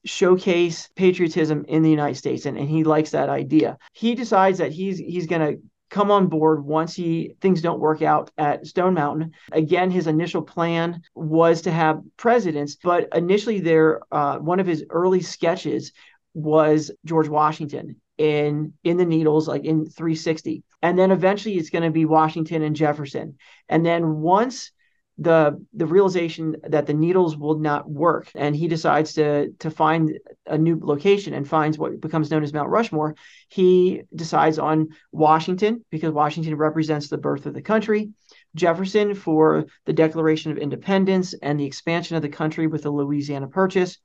showcase 0.04 0.90
patriotism 0.96 1.66
in 1.68 1.84
the 1.84 1.90
United 1.90 2.16
States 2.16 2.46
and, 2.46 2.58
and 2.58 2.70
he 2.70 2.84
likes 2.84 3.12
that 3.12 3.30
idea. 3.30 3.78
He 3.94 4.16
decides 4.16 4.58
that 4.58 4.72
he's 4.72 4.98
he's 4.98 5.28
going 5.28 5.42
to 5.42 5.62
come 5.92 6.10
on 6.10 6.28
board 6.28 6.64
once 6.64 6.96
he 6.96 7.36
things 7.42 7.62
don't 7.62 7.80
work 7.80 8.02
out 8.02 8.32
at 8.38 8.66
Stone 8.66 8.96
Mountain. 8.96 9.34
Again, 9.52 9.92
his 9.92 10.08
initial 10.08 10.42
plan 10.42 11.02
was 11.14 11.62
to 11.64 11.72
have 11.72 12.02
presidents, 12.18 12.78
but 12.82 13.10
initially 13.14 13.60
there 13.60 14.02
uh, 14.12 14.38
one 14.38 14.60
of 14.60 14.66
his 14.66 14.86
early 14.90 15.22
sketches 15.22 15.92
was 16.34 16.92
George 17.06 17.28
Washington 17.28 17.98
in 18.22 18.74
in 18.84 18.98
the 18.98 19.06
needles 19.06 19.48
like 19.48 19.66
in 19.66 19.84
360 19.84 20.64
and 20.84 20.98
then 20.98 21.10
eventually 21.10 21.56
it's 21.56 21.72
going 21.72 21.84
to 21.84 21.90
be 21.90 22.06
Washington 22.06 22.62
and 22.62 22.76
Jefferson. 22.76 23.38
And 23.68 23.84
then 23.84 24.18
once 24.18 24.72
the 25.18 25.60
the 25.74 25.88
realization 25.88 26.56
that 26.70 26.86
the 26.86 26.94
needles 26.94 27.36
will 27.36 27.58
not 27.58 27.90
work 27.90 28.32
and 28.36 28.56
he 28.56 28.68
decides 28.68 29.14
to 29.14 29.52
to 29.60 29.72
find 29.72 30.20
a 30.46 30.58
new 30.58 30.80
location 30.82 31.34
and 31.34 31.48
finds 31.48 31.80
what 31.80 32.00
becomes 32.00 32.30
known 32.30 32.44
as 32.44 32.54
Mount 32.54 32.70
Rushmore 32.70 33.16
he 33.50 34.04
decides 34.14 34.60
on 34.60 34.90
Washington 35.12 35.84
because 35.90 36.14
Washington 36.14 36.56
represents 36.56 37.10
the 37.10 37.18
birth 37.18 37.48
of 37.48 37.56
the 37.56 37.62
country. 37.62 38.12
Jefferson 38.56 39.16
for 39.16 39.66
the 39.86 39.94
Declaration 39.94 40.52
of 40.52 40.60
Independence 40.60 41.34
and 41.42 41.60
the 41.60 41.66
expansion 41.66 42.16
of 42.16 42.22
the 42.22 42.30
country 42.30 42.68
with 42.68 42.84
the 42.84 42.92
Louisiana 42.92 43.48
Purchase. 43.48 43.98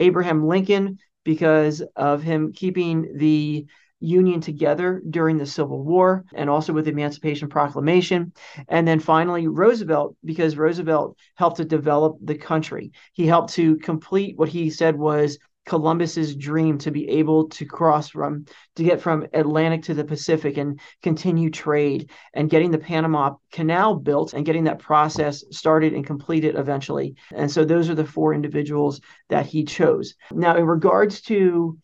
Abraham 0.00 0.48
Lincoln 0.48 0.98
because 1.24 1.82
of 1.96 2.22
him 2.22 2.52
keeping 2.52 3.16
the 3.16 3.66
Union 4.00 4.40
together 4.40 5.02
during 5.08 5.38
the 5.38 5.46
Civil 5.46 5.82
War 5.82 6.24
and 6.34 6.50
also 6.50 6.72
with 6.72 6.84
the 6.84 6.90
Emancipation 6.90 7.48
Proclamation. 7.48 8.32
And 8.68 8.86
then 8.86 9.00
finally, 9.00 9.48
Roosevelt, 9.48 10.16
because 10.24 10.58
Roosevelt 10.58 11.16
helped 11.36 11.56
to 11.56 11.64
develop 11.64 12.18
the 12.20 12.36
country. 12.36 12.92
He 13.14 13.26
helped 13.26 13.54
to 13.54 13.76
complete 13.78 14.36
what 14.36 14.50
he 14.50 14.68
said 14.68 14.96
was 14.96 15.38
Columbus's 15.66 16.34
dream 16.36 16.78
to 16.78 16.90
be 16.90 17.08
able 17.08 17.48
to 17.48 17.64
cross 17.64 18.08
from 18.08 18.46
to 18.76 18.84
get 18.84 19.00
from 19.00 19.26
Atlantic 19.32 19.82
to 19.84 19.94
the 19.94 20.04
Pacific 20.04 20.56
and 20.56 20.80
continue 21.02 21.50
trade 21.50 22.10
and 22.34 22.50
getting 22.50 22.70
the 22.70 22.78
Panama 22.78 23.34
Canal 23.52 23.96
built 23.96 24.34
and 24.34 24.46
getting 24.46 24.64
that 24.64 24.78
process 24.78 25.44
started 25.50 25.92
and 25.92 26.06
completed 26.06 26.56
eventually. 26.56 27.16
And 27.34 27.50
so 27.50 27.64
those 27.64 27.88
are 27.88 27.94
the 27.94 28.04
four 28.04 28.34
individuals 28.34 29.00
that 29.28 29.46
he 29.46 29.64
chose. 29.64 30.14
Now 30.30 30.56
in 30.56 30.64
regards 30.64 31.20
to 31.22 31.78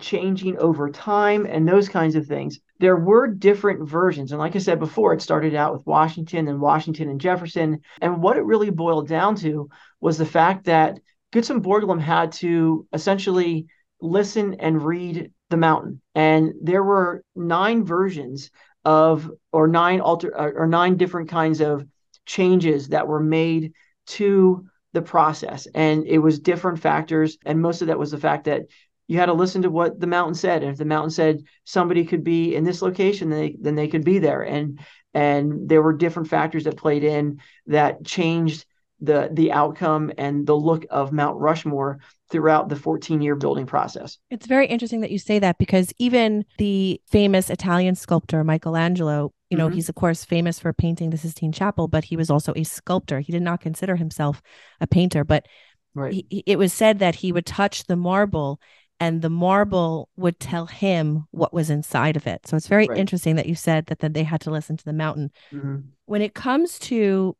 changing 0.00 0.58
over 0.58 0.90
time 0.90 1.46
and 1.46 1.68
those 1.68 1.88
kinds 1.88 2.16
of 2.16 2.26
things. 2.26 2.58
There 2.80 2.96
were 2.96 3.28
different 3.28 3.88
versions. 3.88 4.32
And 4.32 4.40
like 4.40 4.56
I 4.56 4.58
said 4.58 4.80
before, 4.80 5.12
it 5.14 5.22
started 5.22 5.54
out 5.54 5.72
with 5.72 5.86
Washington 5.86 6.48
and 6.48 6.60
Washington 6.60 7.08
and 7.08 7.20
Jefferson. 7.20 7.80
And 8.00 8.22
what 8.22 8.36
it 8.36 8.44
really 8.44 8.70
boiled 8.70 9.08
down 9.08 9.36
to 9.36 9.68
was 10.00 10.18
the 10.18 10.26
fact 10.26 10.64
that 10.64 10.98
Gutzon 11.34 11.60
Borglum 11.60 12.00
had 12.00 12.30
to 12.32 12.86
essentially 12.92 13.66
listen 14.00 14.54
and 14.60 14.84
read 14.84 15.32
the 15.50 15.56
mountain. 15.56 16.00
And 16.14 16.52
there 16.62 16.84
were 16.84 17.24
nine 17.34 17.84
versions 17.84 18.50
of, 18.84 19.28
or 19.50 19.66
nine 19.66 20.00
alter, 20.00 20.32
or 20.36 20.68
nine 20.68 20.96
different 20.96 21.28
kinds 21.28 21.60
of 21.60 21.84
changes 22.24 22.88
that 22.88 23.08
were 23.08 23.20
made 23.20 23.72
to 24.06 24.64
the 24.92 25.02
process. 25.02 25.66
And 25.74 26.06
it 26.06 26.18
was 26.18 26.38
different 26.38 26.78
factors. 26.78 27.36
And 27.44 27.60
most 27.60 27.82
of 27.82 27.88
that 27.88 27.98
was 27.98 28.12
the 28.12 28.18
fact 28.18 28.44
that 28.44 28.62
you 29.08 29.18
had 29.18 29.26
to 29.26 29.32
listen 29.32 29.62
to 29.62 29.70
what 29.70 29.98
the 29.98 30.06
mountain 30.06 30.34
said. 30.34 30.62
And 30.62 30.70
if 30.70 30.78
the 30.78 30.84
mountain 30.84 31.10
said 31.10 31.42
somebody 31.64 32.04
could 32.04 32.22
be 32.22 32.54
in 32.54 32.62
this 32.62 32.80
location, 32.80 33.28
then 33.28 33.40
they, 33.40 33.56
then 33.60 33.74
they 33.74 33.88
could 33.88 34.04
be 34.04 34.20
there. 34.20 34.42
And 34.42 34.78
and 35.12 35.68
there 35.68 35.82
were 35.82 35.92
different 35.92 36.28
factors 36.28 36.64
that 36.64 36.76
played 36.76 37.04
in 37.04 37.40
that 37.66 38.04
changed 38.04 38.66
the 39.00 39.28
the 39.32 39.52
outcome 39.52 40.12
and 40.18 40.46
the 40.46 40.56
look 40.56 40.86
of 40.90 41.12
Mount 41.12 41.38
Rushmore 41.38 42.00
throughout 42.30 42.68
the 42.68 42.76
14 42.76 43.20
year 43.20 43.36
building 43.36 43.66
process. 43.66 44.18
It's 44.30 44.46
very 44.46 44.66
interesting 44.66 45.00
that 45.00 45.10
you 45.10 45.18
say 45.18 45.38
that 45.38 45.58
because 45.58 45.92
even 45.98 46.44
the 46.58 47.00
famous 47.06 47.50
Italian 47.50 47.94
sculptor 47.94 48.42
Michelangelo, 48.44 49.32
you 49.50 49.58
know, 49.58 49.66
mm-hmm. 49.66 49.74
he's 49.74 49.88
of 49.88 49.94
course 49.94 50.24
famous 50.24 50.58
for 50.58 50.72
painting 50.72 51.10
the 51.10 51.18
Sistine 51.18 51.52
Chapel, 51.52 51.88
but 51.88 52.04
he 52.04 52.16
was 52.16 52.30
also 52.30 52.52
a 52.56 52.64
sculptor. 52.64 53.20
He 53.20 53.32
did 53.32 53.42
not 53.42 53.60
consider 53.60 53.96
himself 53.96 54.42
a 54.80 54.86
painter, 54.86 55.24
but 55.24 55.46
right. 55.94 56.12
he, 56.12 56.42
it 56.46 56.58
was 56.58 56.72
said 56.72 56.98
that 57.00 57.16
he 57.16 57.32
would 57.32 57.46
touch 57.46 57.84
the 57.84 57.96
marble 57.96 58.60
and 59.00 59.22
the 59.22 59.30
marble 59.30 60.08
would 60.16 60.38
tell 60.38 60.66
him 60.66 61.26
what 61.30 61.52
was 61.52 61.68
inside 61.68 62.16
of 62.16 62.26
it. 62.26 62.46
So 62.46 62.56
it's 62.56 62.68
very 62.68 62.86
right. 62.86 62.98
interesting 62.98 63.36
that 63.36 63.46
you 63.46 63.54
said 63.54 63.86
that, 63.86 63.98
that 63.98 64.14
they 64.14 64.22
had 64.22 64.40
to 64.42 64.50
listen 64.50 64.76
to 64.76 64.84
the 64.84 64.92
mountain. 64.92 65.30
Mm-hmm. 65.52 65.76
When 66.06 66.22
it 66.22 66.34
comes 66.34 66.78
to 66.80 67.36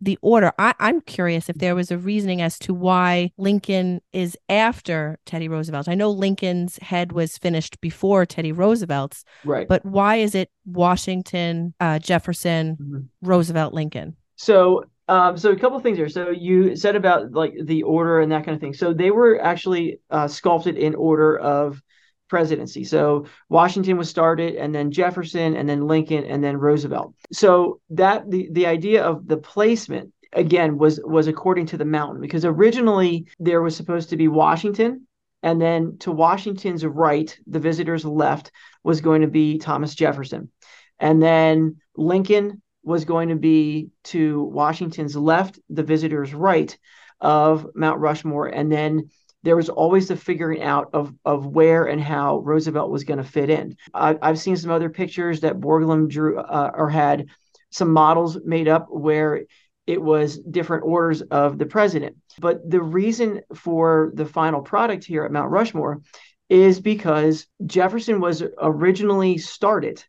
the 0.00 0.18
order, 0.22 0.52
I, 0.58 0.74
I'm 0.78 1.00
curious 1.00 1.48
if 1.48 1.56
there 1.56 1.74
was 1.74 1.90
a 1.90 1.98
reasoning 1.98 2.40
as 2.40 2.58
to 2.60 2.74
why 2.74 3.32
Lincoln 3.36 4.00
is 4.12 4.36
after 4.48 5.18
Teddy 5.26 5.48
Roosevelt. 5.48 5.88
I 5.88 5.94
know 5.94 6.10
Lincoln's 6.10 6.78
head 6.78 7.12
was 7.12 7.36
finished 7.38 7.80
before 7.80 8.24
Teddy 8.24 8.52
Roosevelt's, 8.52 9.24
right? 9.44 9.66
But 9.66 9.84
why 9.84 10.16
is 10.16 10.34
it 10.34 10.50
Washington, 10.64 11.74
uh, 11.80 11.98
Jefferson, 11.98 12.76
mm-hmm. 12.80 13.28
Roosevelt, 13.28 13.74
Lincoln? 13.74 14.16
So 14.36 14.84
um, 15.08 15.38
so 15.38 15.50
a 15.50 15.56
couple 15.56 15.76
of 15.76 15.82
things 15.82 15.96
here. 15.96 16.08
So 16.10 16.30
you 16.30 16.76
said 16.76 16.94
about 16.94 17.32
like 17.32 17.54
the 17.62 17.82
order 17.82 18.20
and 18.20 18.30
that 18.30 18.44
kind 18.44 18.54
of 18.54 18.60
thing. 18.60 18.74
So 18.74 18.92
they 18.92 19.10
were 19.10 19.40
actually 19.40 20.00
uh, 20.10 20.28
sculpted 20.28 20.76
in 20.76 20.94
order 20.94 21.38
of 21.38 21.82
presidency. 22.28 22.84
So 22.84 23.26
Washington 23.48 23.96
was 23.96 24.08
started, 24.08 24.56
and 24.56 24.74
then 24.74 24.90
Jefferson, 24.90 25.56
and 25.56 25.68
then 25.68 25.86
Lincoln, 25.86 26.24
and 26.24 26.42
then 26.42 26.56
Roosevelt. 26.56 27.14
So 27.32 27.80
that 27.90 28.30
the 28.30 28.48
the 28.52 28.66
idea 28.66 29.02
of 29.04 29.26
the 29.26 29.36
placement 29.36 30.12
again 30.32 30.78
was 30.78 31.00
was 31.04 31.26
according 31.26 31.66
to 31.66 31.76
the 31.76 31.84
mountain 31.84 32.20
because 32.20 32.44
originally 32.44 33.26
there 33.38 33.62
was 33.62 33.76
supposed 33.76 34.10
to 34.10 34.16
be 34.16 34.28
Washington. 34.28 35.06
And 35.40 35.62
then 35.62 35.98
to 35.98 36.10
Washington's 36.10 36.84
right, 36.84 37.36
the 37.46 37.60
visitor's 37.60 38.04
left 38.04 38.50
was 38.82 39.00
going 39.00 39.22
to 39.22 39.28
be 39.28 39.58
Thomas 39.58 39.94
Jefferson. 39.94 40.50
And 40.98 41.22
then 41.22 41.76
Lincoln 41.96 42.60
was 42.82 43.04
going 43.04 43.28
to 43.28 43.36
be 43.36 43.90
to 44.04 44.42
Washington's 44.42 45.14
left, 45.14 45.60
the 45.68 45.84
visitor's 45.84 46.34
right 46.34 46.76
of 47.20 47.68
Mount 47.74 48.00
Rushmore. 48.00 48.48
And 48.48 48.70
then 48.70 49.10
there 49.48 49.56
was 49.56 49.70
always 49.70 50.08
the 50.08 50.16
figuring 50.16 50.62
out 50.62 50.90
of, 50.92 51.14
of 51.24 51.46
where 51.46 51.86
and 51.86 52.02
how 52.02 52.40
Roosevelt 52.40 52.90
was 52.90 53.04
going 53.04 53.16
to 53.16 53.24
fit 53.24 53.48
in. 53.48 53.78
I, 53.94 54.14
have 54.20 54.38
seen 54.38 54.58
some 54.58 54.70
other 54.70 54.90
pictures 54.90 55.40
that 55.40 55.58
Borglum 55.58 56.10
drew 56.10 56.38
uh, 56.38 56.70
or 56.74 56.90
had 56.90 57.28
some 57.70 57.90
models 57.90 58.36
made 58.44 58.68
up 58.68 58.88
where 58.90 59.44
it 59.86 60.02
was 60.02 60.38
different 60.38 60.84
orders 60.84 61.22
of 61.22 61.56
the 61.56 61.64
president. 61.64 62.16
But 62.38 62.68
the 62.68 62.82
reason 62.82 63.40
for 63.54 64.12
the 64.12 64.26
final 64.26 64.60
product 64.60 65.04
here 65.04 65.24
at 65.24 65.32
Mount 65.32 65.50
Rushmore 65.50 66.02
is 66.50 66.78
because 66.78 67.46
Jefferson 67.64 68.20
was 68.20 68.42
originally 68.60 69.38
started 69.38 70.04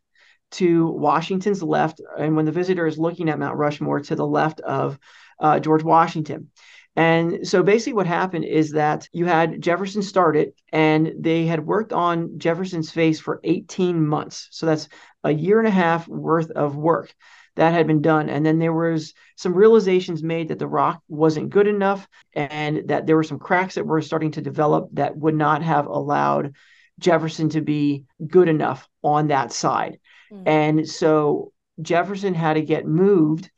to 0.50 0.86
Washington's 0.88 1.62
left, 1.62 2.02
and 2.18 2.36
when 2.36 2.44
the 2.44 2.52
visitor 2.52 2.86
is 2.86 2.98
looking 2.98 3.30
at 3.30 3.38
Mount 3.38 3.56
Rushmore, 3.56 4.00
to 4.00 4.14
the 4.14 4.26
left 4.26 4.60
of 4.60 4.98
uh, 5.38 5.60
George 5.60 5.82
Washington. 5.82 6.50
And 6.96 7.46
so 7.46 7.62
basically, 7.62 7.92
what 7.92 8.06
happened 8.06 8.44
is 8.44 8.72
that 8.72 9.08
you 9.12 9.24
had 9.24 9.62
Jefferson 9.62 10.02
started, 10.02 10.52
and 10.72 11.12
they 11.18 11.46
had 11.46 11.64
worked 11.64 11.92
on 11.92 12.38
Jefferson's 12.38 12.90
face 12.90 13.20
for 13.20 13.40
18 13.44 14.04
months. 14.04 14.48
So 14.50 14.66
that's 14.66 14.88
a 15.22 15.32
year 15.32 15.58
and 15.58 15.68
a 15.68 15.72
half 15.72 16.08
worth 16.08 16.50
of 16.50 16.76
work 16.76 17.14
that 17.56 17.72
had 17.72 17.86
been 17.86 18.02
done. 18.02 18.28
And 18.28 18.44
then 18.44 18.58
there 18.58 18.72
was 18.72 19.14
some 19.36 19.54
realizations 19.54 20.22
made 20.22 20.48
that 20.48 20.58
the 20.58 20.66
rock 20.66 21.02
wasn't 21.08 21.50
good 21.50 21.68
enough, 21.68 22.08
and 22.32 22.88
that 22.88 23.06
there 23.06 23.16
were 23.16 23.24
some 23.24 23.38
cracks 23.38 23.76
that 23.76 23.86
were 23.86 24.02
starting 24.02 24.32
to 24.32 24.40
develop 24.40 24.88
that 24.94 25.16
would 25.16 25.34
not 25.34 25.62
have 25.62 25.86
allowed 25.86 26.54
Jefferson 26.98 27.48
to 27.50 27.60
be 27.60 28.04
good 28.26 28.48
enough 28.48 28.88
on 29.02 29.28
that 29.28 29.52
side. 29.52 29.98
Mm. 30.32 30.42
And 30.46 30.88
so 30.88 31.52
Jefferson 31.80 32.34
had 32.34 32.54
to 32.54 32.62
get 32.62 32.86
moved 32.86 33.50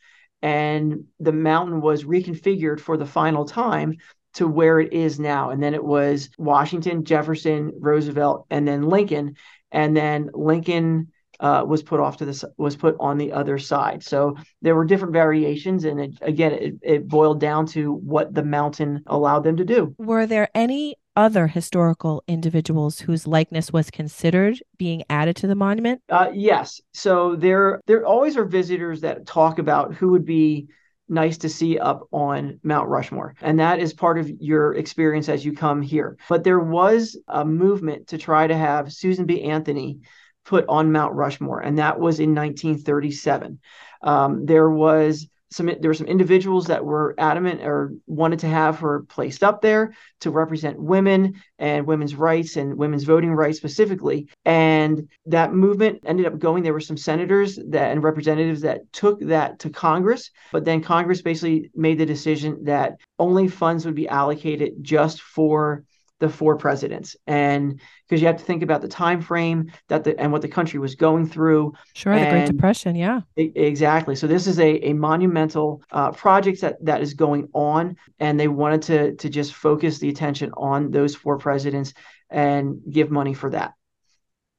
and 0.43 1.05
the 1.21 1.33
mountain 1.33 1.81
was 1.81 2.05
reconfigured 2.05 2.81
for 2.81 2.97
the 2.97 3.07
final 3.07 3.45
time 3.45 3.97
to 4.35 4.49
where 4.49 4.81
it 4.81 4.93
is 4.93 5.21
now. 5.21 5.51
And 5.51 5.63
then 5.63 5.75
it 5.75 5.85
was 5.85 6.31
Washington, 6.39 7.05
Jefferson, 7.05 7.73
Roosevelt, 7.79 8.47
and 8.51 8.67
then 8.67 8.83
Lincoln. 8.83 9.37
And 9.71 9.97
then 9.97 10.31
Lincoln 10.33 11.13
uh, 11.39 11.65
was 11.67 11.83
put 11.83 12.01
off 12.01 12.19
to 12.19 12.25
this 12.25 12.45
was 12.57 12.77
put 12.77 12.97
on 13.01 13.19
the 13.19 13.33
other 13.33 13.59
side. 13.59 14.03
So 14.03 14.37
there 14.63 14.75
were 14.75 14.85
different 14.85 15.13
variations, 15.13 15.85
and 15.85 16.01
it, 16.01 16.19
again, 16.23 16.53
it, 16.53 16.75
it 16.83 17.09
boiled 17.09 17.41
down 17.41 17.67
to 17.69 17.93
what 17.93 18.33
the 18.33 18.45
mountain 18.45 19.03
allowed 19.07 19.41
them 19.41 19.57
to 19.57 19.65
do. 19.65 19.95
Were 19.99 20.27
there 20.27 20.49
any 20.55 20.97
other 21.17 21.47
historical 21.47 22.23
individuals 22.27 23.01
whose 23.01 23.27
likeness 23.27 23.73
was 23.73 23.91
considered 23.91 24.63
being 24.79 25.03
added 25.11 25.37
to 25.37 25.47
the 25.47 25.55
monument? 25.55 26.01
Uh, 26.09 26.31
yes. 26.33 26.81
So 26.93 27.37
there 27.37 27.81
there 27.87 28.07
always 28.07 28.37
are 28.37 28.45
visitors 28.45 29.03
that 29.03 29.27
talk 29.27 29.59
about 29.59 29.95
who 29.95 30.11
would 30.11 30.25
be 30.25 30.69
nice 31.09 31.39
to 31.39 31.49
see 31.49 31.79
up 31.79 32.09
on 32.13 32.59
Mount 32.63 32.89
Rushmore. 32.89 33.35
And 33.43 33.61
that 33.61 33.79
is 33.79 33.93
part 33.93 34.19
of 34.19 34.31
your 34.41 34.75
experience 34.75 35.29
as 35.29 35.45
you 35.45 35.53
come 35.53 35.83
here. 35.83 36.17
But 36.29 36.45
there 36.45 36.61
was 36.61 37.19
a 37.29 37.45
movement 37.45 38.09
to 38.09 38.19
try 38.19 38.47
to 38.47 38.57
have 38.57 38.93
Susan 38.93 39.27
B. 39.27 39.43
Anthony 39.43 40.01
put 40.45 40.65
on 40.69 40.91
Mount 40.91 41.15
Rushmore, 41.15 41.61
and 41.61 41.79
that 41.79 42.01
was 42.01 42.19
in 42.19 42.35
1937. 42.35 43.61
Um, 44.03 44.45
there 44.47 44.71
was 44.71 45.29
some 45.53 45.67
there 45.67 45.91
were 45.91 45.95
some 45.95 46.07
individuals 46.07 46.67
that 46.67 46.85
were 46.85 47.15
adamant 47.19 47.63
or 47.63 47.93
wanted 48.07 48.41
to 48.41 48.49
have 48.49 48.79
her 48.81 49.03
placed 49.09 49.45
up 49.45 49.61
there 49.61 49.95
to 50.21 50.31
represent 50.31 50.81
women 50.81 51.41
and 51.59 51.87
women's 51.87 52.15
rights 52.15 52.57
and 52.57 52.77
women's 52.77 53.05
voting 53.05 53.33
rights 53.33 53.59
specifically. 53.59 54.29
And 54.45 55.09
that 55.27 55.53
movement 55.53 56.03
ended 56.07 56.27
up 56.27 56.39
going. 56.39 56.63
There 56.63 56.73
were 56.73 56.81
some 56.81 56.97
senators 56.97 57.59
that 57.69 57.93
and 57.93 58.03
representatives 58.03 58.63
that 58.63 58.93
took 58.93 59.21
that 59.21 59.59
to 59.61 59.71
congress. 59.71 60.31
But 60.53 60.65
then 60.65 60.83
congress 60.83 61.23
basically 61.23 61.71
made 61.75 61.99
the 61.99 62.07
decision 62.07 62.65
that 62.65 62.97
only 63.19 63.49
funds 63.49 63.85
would 63.85 63.95
be 63.95 64.09
allocated 64.09 64.75
just 64.83 65.21
for 65.21 65.85
the 66.23 66.29
four 66.29 66.57
presidents. 66.57 67.17
And 67.27 67.81
because 68.09 68.23
you 68.23 68.29
have 68.29 68.37
to 68.37 68.45
think 68.45 68.63
about 68.63 68.81
the 68.81 68.87
time 68.87 69.21
frame 69.21 69.73
that 69.89 70.05
the 70.05 70.19
and 70.21 70.31
what 70.31 70.41
the 70.41 70.49
country 70.49 70.79
was 70.79 70.95
going 70.95 71.27
through. 71.27 71.73
Sure 71.95 72.13
and 72.13 72.25
the 72.25 72.31
great 72.31 72.47
depression 72.47 72.95
yeah. 72.95 73.23
exactly. 73.37 74.15
So 74.15 74.29
this 74.29 74.47
is 74.47 74.61
a, 74.61 74.91
a 74.91 74.93
monumental 74.93 75.83
uh, 75.91 76.13
project 76.13 76.61
that 76.61 76.77
that 76.85 77.03
is 77.03 77.15
going 77.15 77.49
on 77.55 77.97
and 78.21 78.39
they 78.39 78.47
wanted 78.47 78.83
to 78.83 79.17
to 79.17 79.29
just 79.29 79.53
focus 79.53 79.99
the 79.99 80.09
attention 80.09 80.53
on 80.57 80.93
those 80.93 81.17
four 81.17 81.39
presidents 81.39 81.93
and 82.31 82.81
give 82.89 83.11
money 83.11 83.35
for 83.35 83.51
that. 83.51 83.73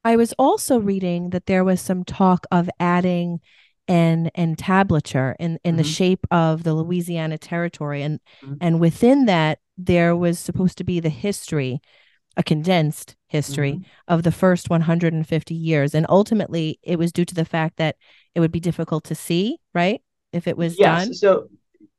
I 0.03 0.17
was 0.17 0.33
also 0.37 0.79
reading 0.79 1.29
that 1.29 1.45
there 1.45 1.63
was 1.63 1.79
some 1.79 2.03
talk 2.03 2.45
of 2.51 2.69
adding 2.77 3.39
an 3.87 4.31
entablature 4.37 5.35
in 5.39 5.59
in 5.63 5.71
mm-hmm. 5.71 5.77
the 5.77 5.83
shape 5.83 6.25
of 6.31 6.63
the 6.63 6.73
Louisiana 6.73 7.37
territory 7.37 8.01
and 8.01 8.19
mm-hmm. 8.41 8.55
and 8.61 8.79
within 8.79 9.25
that 9.25 9.59
there 9.77 10.15
was 10.15 10.39
supposed 10.39 10.77
to 10.77 10.83
be 10.83 10.99
the 10.99 11.09
history 11.09 11.81
a 12.37 12.43
condensed 12.43 13.15
history 13.27 13.73
mm-hmm. 13.73 13.83
of 14.07 14.23
the 14.23 14.31
first 14.31 14.69
150 14.69 15.53
years 15.53 15.93
and 15.93 16.05
ultimately 16.09 16.79
it 16.81 16.97
was 16.97 17.11
due 17.11 17.25
to 17.25 17.35
the 17.35 17.45
fact 17.45 17.77
that 17.77 17.95
it 18.35 18.39
would 18.39 18.51
be 18.51 18.59
difficult 18.59 19.03
to 19.03 19.15
see 19.15 19.57
right 19.73 20.01
if 20.31 20.47
it 20.47 20.57
was 20.57 20.79
yes, 20.79 21.05
done 21.05 21.13
so 21.13 21.47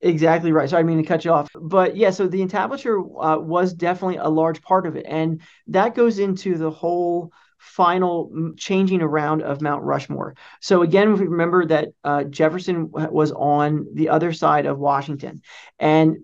exactly 0.01 0.53
right 0.53 0.71
so 0.71 0.79
i 0.79 0.83
mean 0.83 0.99
to 0.99 1.07
cut 1.07 1.25
you 1.25 1.31
off 1.31 1.49
but 1.61 1.97
yeah 1.97 2.11
so 2.11 2.27
the 2.27 2.41
entablature 2.41 2.99
uh, 2.99 3.39
was 3.39 3.75
definitely 3.75 4.17
a 4.17 4.29
large 4.29 4.61
part 4.63 4.87
of 4.87 4.97
it 4.97 5.07
and 5.09 5.41
that 5.67 5.95
goes 5.95 6.19
into 6.19 6.57
the 6.57 6.71
whole 6.71 7.31
final 7.65 8.53
changing 8.57 9.01
around 9.01 9.43
of 9.43 9.63
Mount 9.63 9.83
Rushmore. 9.83 10.35
So 10.61 10.83
again, 10.83 11.13
if 11.13 11.19
we 11.19 11.27
remember 11.27 11.67
that 11.67 11.89
uh, 12.05 12.25
Jefferson 12.25 12.91
was 12.91 13.33
on 13.33 13.87
the 13.95 14.11
other 14.11 14.33
side 14.33 14.67
of 14.67 14.79
Washington, 14.79 15.41
and 15.79 16.19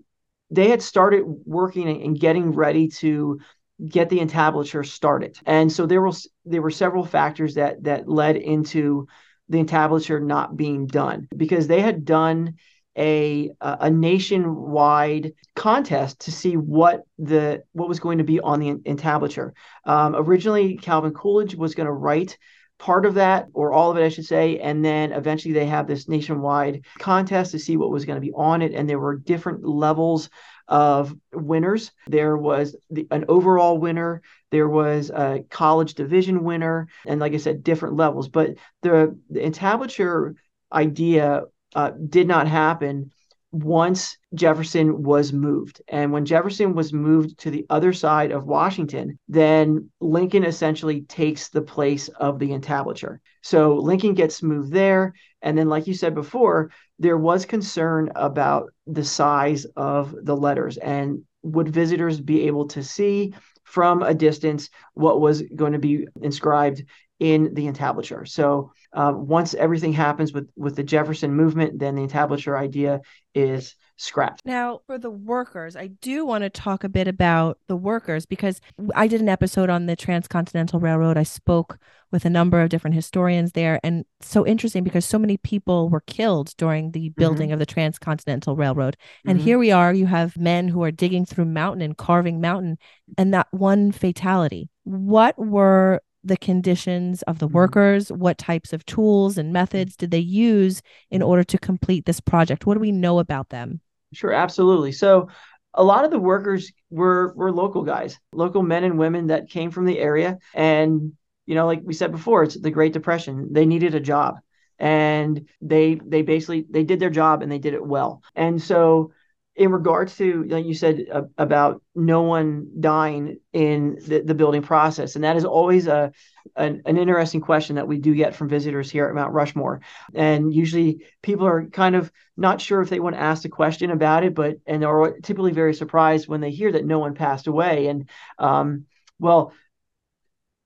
they 0.51 0.69
had 0.69 0.81
started 0.81 1.23
working 1.25 2.03
and 2.03 2.19
getting 2.19 2.51
ready 2.51 2.89
to 2.89 3.39
get 3.85 4.09
the 4.09 4.19
entablature 4.19 4.83
started. 4.83 5.37
And 5.45 5.71
so 5.71 5.85
there 5.85 6.01
was 6.01 6.29
there 6.45 6.61
were 6.61 6.71
several 6.71 7.05
factors 7.05 7.55
that 7.55 7.83
that 7.83 8.07
led 8.07 8.35
into 8.35 9.07
the 9.49 9.59
entablature 9.59 10.19
not 10.19 10.55
being 10.55 10.85
done 10.85 11.27
because 11.35 11.67
they 11.67 11.81
had 11.81 12.05
done 12.05 12.55
a 12.97 13.51
a 13.61 13.89
nationwide 13.89 15.33
contest 15.55 16.21
to 16.21 16.31
see 16.31 16.57
what 16.57 17.03
the 17.17 17.63
what 17.71 17.87
was 17.87 17.99
going 17.99 18.17
to 18.17 18.23
be 18.23 18.39
on 18.39 18.59
the 18.59 18.75
entablature. 18.85 19.53
Um, 19.85 20.15
originally, 20.15 20.77
Calvin 20.77 21.13
Coolidge 21.13 21.55
was 21.55 21.75
going 21.75 21.87
to 21.87 21.93
write 21.93 22.37
part 22.77 23.05
of 23.05 23.13
that 23.13 23.45
or 23.53 23.71
all 23.71 23.91
of 23.91 23.97
it, 23.97 24.03
I 24.03 24.09
should 24.09 24.25
say, 24.25 24.57
and 24.59 24.83
then 24.83 25.11
eventually 25.11 25.53
they 25.53 25.67
have 25.67 25.87
this 25.87 26.09
nationwide 26.09 26.83
contest 26.97 27.51
to 27.51 27.59
see 27.59 27.77
what 27.77 27.91
was 27.91 28.05
going 28.05 28.17
to 28.17 28.25
be 28.25 28.33
on 28.33 28.61
it, 28.61 28.73
and 28.73 28.89
there 28.89 28.99
were 28.99 29.17
different 29.17 29.63
levels 29.63 30.29
of 30.67 31.15
winners. 31.31 31.91
There 32.07 32.35
was 32.35 32.75
the, 32.89 33.07
an 33.11 33.25
overall 33.27 33.77
winner, 33.77 34.21
there 34.49 34.67
was 34.67 35.11
a 35.11 35.43
college 35.49 35.93
division 35.93 36.43
winner, 36.43 36.87
and 37.05 37.19
like 37.19 37.33
I 37.33 37.37
said, 37.37 37.63
different 37.63 37.97
levels. 37.97 38.29
But 38.29 38.55
the, 38.81 39.17
the 39.29 39.45
entablature 39.45 40.35
idea 40.73 41.43
uh, 41.75 41.91
did 42.09 42.27
not 42.27 42.47
happen 42.47 43.11
once 43.51 44.17
Jefferson 44.33 45.03
was 45.03 45.33
moved. 45.33 45.81
And 45.89 46.11
when 46.11 46.25
Jefferson 46.25 46.73
was 46.73 46.93
moved 46.93 47.37
to 47.39 47.51
the 47.51 47.65
other 47.69 47.91
side 47.91 48.31
of 48.31 48.45
Washington, 48.45 49.19
then 49.27 49.89
Lincoln 49.99 50.45
essentially 50.45 51.01
takes 51.01 51.49
the 51.49 51.61
place 51.61 52.07
of 52.07 52.39
the 52.39 52.53
entablature. 52.53 53.19
So 53.41 53.75
Lincoln 53.75 54.13
gets 54.13 54.41
moved 54.41 54.71
there. 54.71 55.13
And 55.41 55.57
then, 55.57 55.67
like 55.67 55.87
you 55.87 55.93
said 55.93 56.15
before, 56.15 56.71
there 56.97 57.17
was 57.17 57.45
concern 57.45 58.11
about 58.15 58.71
the 58.87 59.03
size 59.03 59.65
of 59.75 60.15
the 60.23 60.37
letters 60.37 60.77
and 60.77 61.23
would 61.43 61.67
visitors 61.67 62.21
be 62.21 62.43
able 62.47 62.67
to 62.67 62.83
see 62.83 63.33
from 63.63 64.03
a 64.03 64.13
distance 64.13 64.69
what 64.93 65.19
was 65.19 65.41
going 65.55 65.73
to 65.73 65.79
be 65.79 66.07
inscribed 66.21 66.83
in 67.21 67.53
the 67.53 67.67
entablature. 67.67 68.27
So 68.27 68.73
uh, 68.93 69.13
once 69.15 69.53
everything 69.53 69.93
happens 69.93 70.33
with 70.33 70.49
with 70.57 70.75
the 70.75 70.83
Jefferson 70.83 71.33
movement, 71.33 71.77
then 71.77 71.93
the 71.93 72.01
entablature 72.01 72.57
idea 72.57 73.01
is 73.35 73.75
scrapped. 73.97 74.41
Now, 74.43 74.81
for 74.87 74.97
the 74.97 75.11
workers, 75.11 75.75
I 75.75 75.87
do 75.87 76.25
want 76.25 76.43
to 76.43 76.49
talk 76.49 76.83
a 76.83 76.89
bit 76.89 77.07
about 77.07 77.59
the 77.67 77.75
workers 77.75 78.25
because 78.25 78.59
I 78.95 79.05
did 79.05 79.21
an 79.21 79.29
episode 79.29 79.69
on 79.69 79.85
the 79.85 79.95
Transcontinental 79.95 80.79
Railroad. 80.79 81.15
I 81.15 81.21
spoke 81.21 81.77
with 82.11 82.25
a 82.25 82.29
number 82.29 82.59
of 82.59 82.69
different 82.69 82.95
historians 82.95 83.51
there, 83.51 83.79
and 83.83 84.03
so 84.19 84.45
interesting 84.45 84.83
because 84.83 85.05
so 85.05 85.19
many 85.19 85.37
people 85.37 85.89
were 85.89 86.01
killed 86.01 86.55
during 86.57 86.89
the 86.89 87.09
mm-hmm. 87.09 87.21
building 87.21 87.47
mm-hmm. 87.49 87.53
of 87.53 87.59
the 87.59 87.67
Transcontinental 87.67 88.55
Railroad. 88.55 88.97
And 89.27 89.37
mm-hmm. 89.37 89.45
here 89.45 89.59
we 89.59 89.71
are, 89.71 89.93
you 89.93 90.07
have 90.07 90.35
men 90.37 90.67
who 90.67 90.81
are 90.81 90.91
digging 90.91 91.27
through 91.27 91.45
mountain 91.45 91.83
and 91.83 91.95
carving 91.95 92.41
mountain, 92.41 92.79
and 93.15 93.31
that 93.35 93.47
one 93.51 93.91
fatality. 93.91 94.69
What 94.83 95.37
were 95.37 96.01
the 96.23 96.37
conditions 96.37 97.21
of 97.23 97.39
the 97.39 97.47
mm-hmm. 97.47 97.55
workers? 97.55 98.11
What 98.11 98.37
types 98.37 98.73
of 98.73 98.85
tools 98.85 99.37
and 99.37 99.53
methods 99.53 99.95
did 99.95 100.11
they 100.11 100.19
use 100.19 100.81
in 101.09 101.21
order 101.21 101.43
to 101.43 101.57
complete 101.57 102.05
this 102.05 102.19
project? 102.19 102.65
What 102.65 102.75
do 102.75 102.79
we 102.79 102.91
know 102.91 103.19
about 103.19 103.49
them? 103.49 103.81
Sure, 104.13 104.33
absolutely. 104.33 104.91
So 104.91 105.29
a 105.73 105.83
lot 105.83 106.05
of 106.05 106.11
the 106.11 106.19
workers 106.19 106.71
were 106.89 107.33
were 107.35 107.51
local 107.51 107.83
guys, 107.83 108.19
local 108.33 108.61
men 108.61 108.83
and 108.83 108.97
women 108.97 109.27
that 109.27 109.49
came 109.49 109.71
from 109.71 109.85
the 109.85 109.99
area 109.99 110.37
and 110.53 111.13
you 111.45 111.55
know, 111.55 111.65
like 111.65 111.81
we 111.83 111.93
said 111.93 112.11
before, 112.11 112.43
it's 112.43 112.57
the 112.57 112.71
Great 112.71 112.93
Depression. 112.93 113.49
They 113.51 113.65
needed 113.65 113.95
a 113.95 113.99
job 113.99 114.35
and 114.79 115.47
they 115.61 115.99
they 116.03 116.23
basically 116.23 116.65
they 116.69 116.83
did 116.83 116.99
their 116.99 117.09
job 117.09 117.41
and 117.41 117.51
they 117.51 117.59
did 117.59 117.73
it 117.73 117.85
well. 117.85 118.21
And 118.35 118.61
so 118.61 119.13
in 119.55 119.71
regards 119.71 120.15
to 120.17 120.43
like 120.45 120.65
you 120.65 120.73
said 120.73 121.05
uh, 121.11 121.23
about 121.37 121.81
no 121.93 122.21
one 122.21 122.67
dying 122.79 123.37
in 123.51 123.97
the, 124.07 124.21
the 124.21 124.33
building 124.33 124.61
process. 124.61 125.15
And 125.15 125.23
that 125.25 125.35
is 125.35 125.43
always 125.43 125.87
a 125.87 126.13
an, 126.55 126.81
an, 126.85 126.97
interesting 126.97 127.41
question 127.41 127.75
that 127.75 127.87
we 127.87 127.97
do 127.97 128.15
get 128.15 128.33
from 128.33 128.49
visitors 128.49 128.89
here 128.89 129.07
at 129.07 129.13
mount 129.13 129.33
rushmore. 129.33 129.81
And 130.15 130.53
usually 130.53 131.05
people 131.21 131.45
are 131.45 131.65
kind 131.67 131.95
of 131.95 132.11
not 132.37 132.61
sure 132.61 132.81
if 132.81 132.89
they 132.89 132.99
want 132.99 133.15
to 133.15 133.21
ask 133.21 133.43
a 133.45 133.49
question 133.49 133.91
about 133.91 134.23
it 134.23 134.33
but 134.33 134.57
and 134.65 134.83
are 134.85 135.19
typically 135.19 135.51
very 135.51 135.73
surprised 135.73 136.27
when 136.27 136.41
they 136.41 136.51
hear 136.51 136.71
that 136.71 136.85
no 136.85 136.99
one 136.99 137.13
passed 137.13 137.47
away. 137.47 137.87
And 137.87 138.09
um, 138.39 138.85
well 139.19 139.53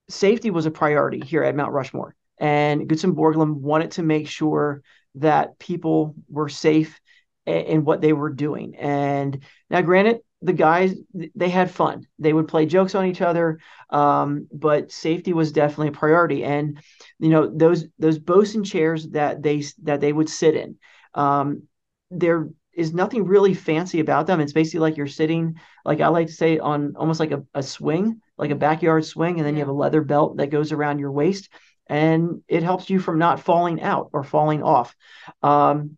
safety 0.09 0.51
was 0.51 0.67
a 0.67 0.71
priority 0.71 1.19
here 1.19 1.43
at 1.43 1.55
mount 1.55 1.73
rushmore. 1.73 2.15
And 2.37 2.87
Gutzon 2.87 3.15
Borglum 3.15 3.55
wanted 3.55 3.91
to 3.91 4.03
make 4.03 4.27
sure 4.27 4.83
that 5.15 5.57
people 5.57 6.15
were 6.29 6.49
safe 6.49 6.99
in 7.45 7.85
what 7.85 8.01
they 8.01 8.13
were 8.13 8.29
doing. 8.29 8.75
And 8.75 9.43
now, 9.69 9.81
granted, 9.81 10.21
the 10.41 10.53
guys 10.53 10.95
they 11.35 11.49
had 11.49 11.71
fun. 11.71 12.07
They 12.19 12.33
would 12.33 12.47
play 12.47 12.65
jokes 12.65 12.93
on 12.95 13.05
each 13.05 13.21
other, 13.21 13.59
um, 13.89 14.47
but 14.51 14.91
safety 14.91 15.33
was 15.33 15.51
definitely 15.51 15.89
a 15.89 15.93
priority. 15.93 16.43
And 16.43 16.79
you 17.19 17.29
know 17.29 17.47
those 17.47 17.85
those 17.97 18.19
bosun 18.19 18.63
chairs 18.63 19.07
that 19.09 19.41
they 19.41 19.63
that 19.83 20.01
they 20.01 20.13
would 20.13 20.29
sit 20.29 20.55
in, 20.55 20.77
um, 21.13 21.63
they're 22.11 22.49
nothing 22.77 23.25
really 23.25 23.53
fancy 23.53 23.99
about 23.99 24.27
them. 24.27 24.39
It's 24.39 24.53
basically 24.53 24.81
like 24.81 24.97
you're 24.97 25.07
sitting, 25.07 25.55
like 25.83 26.01
I 26.01 26.09
like 26.09 26.27
to 26.27 26.33
say, 26.33 26.59
on 26.59 26.95
almost 26.95 27.19
like 27.19 27.31
a, 27.31 27.43
a 27.53 27.63
swing, 27.63 28.21
like 28.37 28.51
a 28.51 28.55
backyard 28.55 29.05
swing, 29.05 29.37
and 29.37 29.47
then 29.47 29.55
you 29.55 29.59
have 29.59 29.69
a 29.69 29.73
leather 29.73 30.01
belt 30.01 30.37
that 30.37 30.49
goes 30.49 30.71
around 30.71 30.99
your 30.99 31.11
waist, 31.11 31.49
and 31.87 32.41
it 32.47 32.63
helps 32.63 32.89
you 32.89 32.99
from 32.99 33.17
not 33.17 33.39
falling 33.39 33.81
out 33.81 34.09
or 34.13 34.23
falling 34.23 34.61
off. 34.61 34.95
Um, 35.41 35.97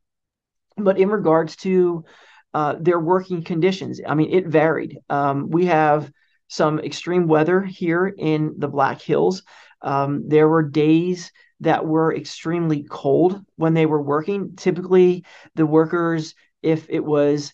but 0.77 0.99
in 0.99 1.09
regards 1.09 1.55
to 1.57 2.05
uh, 2.53 2.75
their 2.79 2.99
working 2.99 3.43
conditions, 3.43 3.99
I 4.05 4.15
mean, 4.15 4.31
it 4.31 4.47
varied. 4.47 4.97
Um, 5.09 5.49
we 5.49 5.65
have 5.65 6.11
some 6.47 6.79
extreme 6.79 7.27
weather 7.27 7.61
here 7.61 8.07
in 8.07 8.55
the 8.57 8.67
Black 8.67 9.01
Hills. 9.01 9.43
Um, 9.81 10.27
there 10.27 10.47
were 10.47 10.63
days 10.63 11.31
that 11.59 11.85
were 11.85 12.15
extremely 12.15 12.83
cold 12.89 13.43
when 13.55 13.73
they 13.73 13.85
were 13.85 14.01
working. 14.01 14.55
Typically, 14.55 15.25
the 15.55 15.65
workers, 15.65 16.35
if 16.61 16.89
it 16.89 17.03
was 17.03 17.53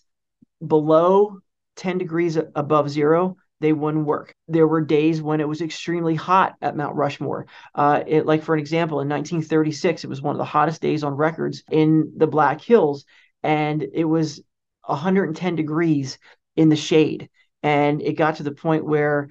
below 0.64 1.38
10 1.76 1.98
degrees 1.98 2.38
above 2.54 2.90
zero, 2.90 3.36
they 3.60 3.72
wouldn't 3.72 4.06
work. 4.06 4.34
There 4.48 4.66
were 4.66 4.80
days 4.80 5.22
when 5.22 5.40
it 5.40 5.48
was 5.48 5.60
extremely 5.60 6.14
hot 6.14 6.54
at 6.60 6.76
Mount 6.76 6.96
Rushmore. 6.96 7.46
Uh, 7.74 8.02
it, 8.06 8.26
like, 8.26 8.42
for 8.42 8.54
an 8.54 8.60
example, 8.60 9.00
in 9.00 9.08
1936, 9.08 10.04
it 10.04 10.08
was 10.08 10.20
one 10.20 10.34
of 10.34 10.38
the 10.38 10.44
hottest 10.44 10.82
days 10.82 11.04
on 11.04 11.14
records 11.14 11.62
in 11.70 12.12
the 12.16 12.26
Black 12.26 12.60
Hills, 12.60 13.04
and 13.42 13.86
it 13.94 14.04
was 14.04 14.42
110 14.84 15.56
degrees 15.56 16.18
in 16.56 16.68
the 16.68 16.76
shade. 16.76 17.28
And 17.62 18.02
it 18.02 18.14
got 18.14 18.36
to 18.36 18.42
the 18.42 18.52
point 18.52 18.84
where 18.84 19.28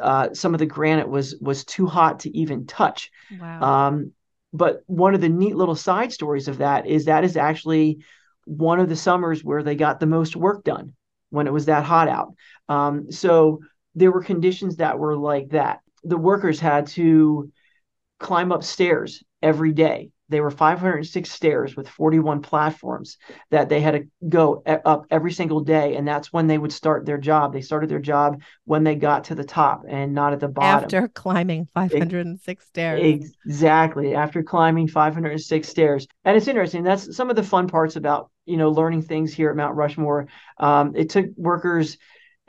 uh, 0.00 0.32
some 0.32 0.54
of 0.54 0.60
the 0.60 0.66
granite 0.66 1.08
was 1.08 1.36
was 1.40 1.64
too 1.64 1.86
hot 1.86 2.20
to 2.20 2.36
even 2.36 2.66
touch. 2.66 3.10
Wow. 3.40 3.88
Um, 3.88 4.12
but 4.52 4.82
one 4.86 5.14
of 5.14 5.20
the 5.20 5.28
neat 5.28 5.56
little 5.56 5.74
side 5.74 6.12
stories 6.12 6.46
of 6.46 6.58
that 6.58 6.86
is 6.86 7.06
that 7.06 7.24
is 7.24 7.36
actually 7.36 8.04
one 8.44 8.80
of 8.80 8.88
the 8.88 8.96
summers 8.96 9.42
where 9.42 9.62
they 9.62 9.74
got 9.74 9.98
the 9.98 10.06
most 10.06 10.36
work 10.36 10.62
done 10.62 10.94
when 11.32 11.46
it 11.46 11.52
was 11.52 11.66
that 11.66 11.84
hot 11.84 12.08
out. 12.08 12.34
Um, 12.68 13.10
so 13.10 13.60
there 13.94 14.12
were 14.12 14.22
conditions 14.22 14.76
that 14.76 14.98
were 14.98 15.16
like 15.16 15.48
that. 15.50 15.80
The 16.04 16.16
workers 16.16 16.60
had 16.60 16.86
to 16.88 17.50
climb 18.18 18.52
up 18.52 18.62
stairs 18.62 19.24
every 19.42 19.72
day 19.72 20.10
they 20.28 20.40
were 20.40 20.50
506 20.50 21.30
stairs 21.30 21.76
with 21.76 21.88
41 21.88 22.42
platforms 22.42 23.18
that 23.50 23.68
they 23.68 23.80
had 23.80 23.92
to 23.92 24.28
go 24.28 24.62
up 24.66 25.06
every 25.10 25.32
single 25.32 25.60
day. 25.60 25.96
And 25.96 26.08
that's 26.08 26.32
when 26.32 26.46
they 26.46 26.58
would 26.58 26.72
start 26.72 27.04
their 27.04 27.18
job. 27.18 27.52
They 27.52 27.60
started 27.60 27.90
their 27.90 28.00
job 28.00 28.42
when 28.64 28.82
they 28.84 28.94
got 28.94 29.24
to 29.24 29.34
the 29.34 29.44
top 29.44 29.84
and 29.88 30.14
not 30.14 30.32
at 30.32 30.40
the 30.40 30.48
bottom. 30.48 30.84
After 30.84 31.08
climbing 31.08 31.68
506 31.74 32.64
it, 32.64 32.66
stairs. 32.66 33.00
Exactly. 33.02 34.14
After 34.14 34.42
climbing 34.42 34.88
506 34.88 35.68
stairs. 35.68 36.06
And 36.24 36.36
it's 36.36 36.48
interesting. 36.48 36.82
That's 36.82 37.14
some 37.14 37.28
of 37.28 37.36
the 37.36 37.42
fun 37.42 37.68
parts 37.68 37.96
about, 37.96 38.30
you 38.46 38.56
know, 38.56 38.70
learning 38.70 39.02
things 39.02 39.34
here 39.34 39.50
at 39.50 39.56
Mount 39.56 39.76
Rushmore. 39.76 40.28
Um, 40.58 40.96
it 40.96 41.10
took 41.10 41.26
workers 41.36 41.98